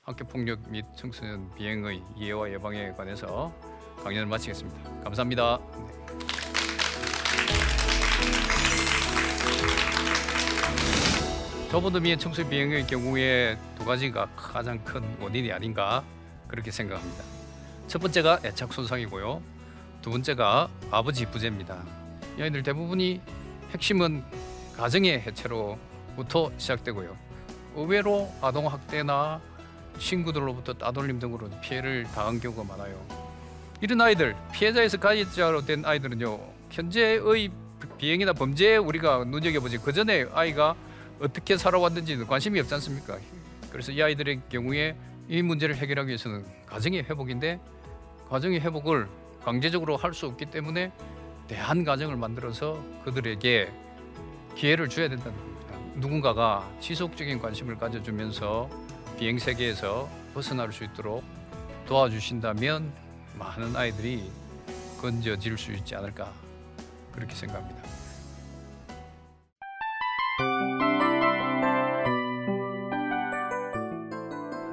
학교 0.01 0.25
폭력 0.25 0.69
및 0.69 0.85
청소년 0.95 1.53
비행의 1.55 2.03
이해와 2.17 2.49
예방에 2.51 2.91
관해서 2.91 3.53
강연을 4.03 4.27
마치겠습니다. 4.27 5.03
감사합니다. 5.03 5.59
저보드 11.69 11.97
및 11.99 12.19
청소년 12.19 12.49
비행의 12.49 12.88
경우에 12.88 13.57
두 13.77 13.85
가지가 13.85 14.27
가장 14.35 14.83
큰 14.83 15.03
원인이 15.21 15.51
아닌가 15.51 16.03
그렇게 16.47 16.71
생각합니다. 16.71 17.23
첫 17.88 17.99
번째가 17.99 18.39
애착 18.43 18.73
손상이고요. 18.73 19.43
두 20.01 20.09
번째가 20.09 20.69
아버지 20.89 21.25
부재입니다. 21.25 21.98
이 22.39 22.41
아이들 22.41 22.63
대부분이 22.63 23.19
핵심은 23.73 24.23
가정의 24.78 25.19
해체로부터 25.19 26.49
시작되고요. 26.58 27.17
의외로 27.75 28.32
아동 28.41 28.65
학대나 28.65 29.41
친구들로부터 29.99 30.73
따돌림 30.73 31.19
등으로 31.19 31.49
피해를 31.62 32.06
당한 32.15 32.39
경우가 32.39 32.63
많아요. 32.63 32.97
이런 33.82 33.99
아이들 33.99 34.38
피해자에서 34.54 34.97
가해자로 34.97 35.65
된 35.65 35.84
아이들은요 35.84 36.39
현재의 36.71 37.49
비행이나 37.97 38.32
범죄에 38.32 38.78
우리가 38.78 39.25
눈여겨보지 39.25 39.80
그 39.80 39.91
전에 39.91 40.25
아이가 40.34 40.75
어떻게 41.19 41.58
살아왔는지는 41.58 42.25
관심이 42.25 42.58
없지 42.62 42.73
않습니까? 42.75 43.17
그래서 43.69 43.91
이 43.91 44.02
아이들의 44.02 44.43
경우에 44.47 44.95
이 45.28 45.41
문제를 45.41 45.75
해결하기 45.75 46.08
위해서는 46.08 46.45
가정의 46.67 47.04
회복인데 47.04 47.60
가정의 48.30 48.62
회복을 48.62 49.10
강제적으로 49.43 49.97
할 49.97 50.13
수 50.13 50.25
없기 50.28 50.45
때문에 50.45 50.93
대한 51.49 51.83
가정을 51.83 52.15
만들어서 52.15 52.81
그들에게 53.03 53.69
기회를 54.55 54.88
줘야 54.88 55.09
된다는 55.09 55.35
겁니다. 55.35 55.75
누군가가 55.95 56.69
지속적인 56.79 57.41
관심을 57.41 57.77
가져주면서 57.77 58.69
비행 59.17 59.39
세계에서 59.39 60.07
벗어날 60.33 60.71
수 60.71 60.83
있도록 60.83 61.23
도와주신다면 61.88 62.93
많은 63.38 63.75
아이들이 63.75 64.29
건져질 65.01 65.57
수 65.57 65.73
있지 65.73 65.95
않을까 65.95 66.31
그렇게 67.12 67.33
생각합니다. 67.33 67.81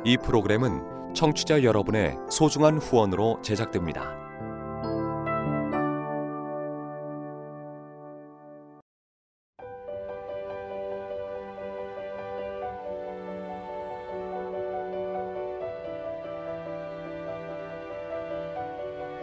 이 0.04 0.16
프로그램은 0.18 1.14
청취자 1.14 1.64
여러분의 1.64 2.16
소중한 2.30 2.78
후원으로 2.78 3.40
제작됩니다. 3.42 4.25